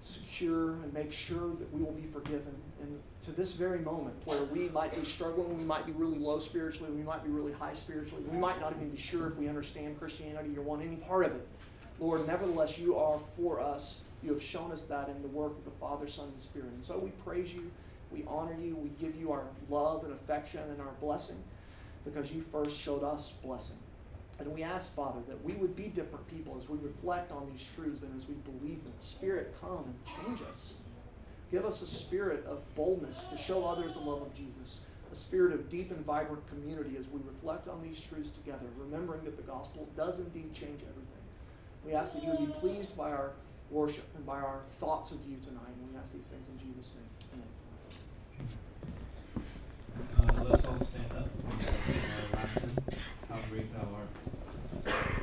secure 0.00 0.72
and 0.72 0.92
make 0.92 1.10
sure 1.10 1.48
that 1.58 1.72
we 1.72 1.82
will 1.82 1.92
be 1.92 2.06
forgiven. 2.06 2.54
And 2.82 3.00
to 3.22 3.32
this 3.32 3.54
very 3.54 3.78
moment, 3.78 4.14
where 4.26 4.42
we 4.44 4.68
might 4.68 4.94
be 4.94 5.06
struggling, 5.06 5.56
we 5.56 5.64
might 5.64 5.86
be 5.86 5.92
really 5.92 6.18
low 6.18 6.38
spiritually, 6.38 6.92
we 6.92 7.02
might 7.02 7.24
be 7.24 7.30
really 7.30 7.52
high 7.52 7.72
spiritually, 7.72 8.22
we 8.30 8.36
might 8.36 8.60
not 8.60 8.74
even 8.76 8.90
be 8.90 9.00
sure 9.00 9.26
if 9.26 9.38
we 9.38 9.48
understand 9.48 9.98
Christianity 9.98 10.54
or 10.58 10.62
want 10.62 10.82
any 10.82 10.96
part 10.96 11.24
of 11.24 11.32
it. 11.32 11.48
Lord, 12.00 12.26
nevertheless, 12.26 12.78
you 12.78 12.96
are 12.96 13.18
for 13.36 13.60
us. 13.60 14.00
You 14.22 14.32
have 14.32 14.42
shown 14.42 14.72
us 14.72 14.82
that 14.84 15.08
in 15.08 15.22
the 15.22 15.28
work 15.28 15.52
of 15.52 15.64
the 15.64 15.70
Father, 15.72 16.08
Son, 16.08 16.28
and 16.28 16.40
Spirit. 16.40 16.70
And 16.72 16.84
so 16.84 16.98
we 16.98 17.10
praise 17.24 17.54
you, 17.54 17.70
we 18.10 18.24
honor 18.26 18.56
you, 18.60 18.76
we 18.76 18.88
give 19.00 19.16
you 19.16 19.32
our 19.32 19.44
love 19.68 20.04
and 20.04 20.12
affection 20.12 20.60
and 20.60 20.80
our 20.80 20.94
blessing 21.00 21.42
because 22.04 22.32
you 22.32 22.40
first 22.40 22.78
showed 22.78 23.02
us 23.02 23.34
blessing. 23.42 23.76
And 24.38 24.52
we 24.52 24.62
ask, 24.62 24.94
Father, 24.94 25.20
that 25.28 25.42
we 25.44 25.52
would 25.54 25.76
be 25.76 25.84
different 25.84 26.26
people 26.26 26.56
as 26.58 26.68
we 26.68 26.78
reflect 26.78 27.30
on 27.30 27.48
these 27.50 27.68
truths 27.74 28.02
and 28.02 28.14
as 28.16 28.28
we 28.28 28.34
believe 28.34 28.82
them. 28.82 28.92
Spirit, 29.00 29.54
come 29.60 29.84
and 29.84 30.26
change 30.26 30.42
us. 30.48 30.74
Give 31.50 31.64
us 31.64 31.82
a 31.82 31.86
spirit 31.86 32.44
of 32.46 32.62
boldness 32.74 33.24
to 33.26 33.38
show 33.38 33.64
others 33.64 33.94
the 33.94 34.00
love 34.00 34.22
of 34.22 34.34
Jesus, 34.34 34.86
a 35.12 35.14
spirit 35.14 35.52
of 35.52 35.68
deep 35.68 35.92
and 35.92 36.04
vibrant 36.04 36.44
community 36.48 36.96
as 36.98 37.08
we 37.08 37.20
reflect 37.24 37.68
on 37.68 37.80
these 37.80 38.00
truths 38.00 38.30
together, 38.30 38.66
remembering 38.76 39.22
that 39.24 39.36
the 39.36 39.42
gospel 39.42 39.88
does 39.96 40.18
indeed 40.18 40.52
change 40.52 40.80
everything. 40.80 41.23
We 41.84 41.92
ask 41.92 42.14
that 42.14 42.22
you 42.24 42.30
would 42.30 42.46
be 42.46 42.46
pleased 42.46 42.96
by 42.96 43.10
our 43.10 43.32
worship 43.70 44.04
and 44.16 44.24
by 44.24 44.40
our 44.40 44.62
thoughts 44.80 45.10
of 45.10 45.18
you 45.26 45.36
tonight. 45.42 45.74
And 45.80 45.92
we 45.92 45.98
ask 45.98 46.14
these 46.14 46.28
things 46.28 46.48
in 46.48 46.58
Jesus' 46.58 46.94
name. 46.96 47.10
Amen. 47.34 47.48
Uh, 50.18 50.44
let's 50.48 50.66
all 50.66 50.78
stand 50.78 51.14
up 51.14 51.28
How 53.28 53.38
Great 53.50 53.72
Thou 53.74 53.88
Art. 53.94 55.20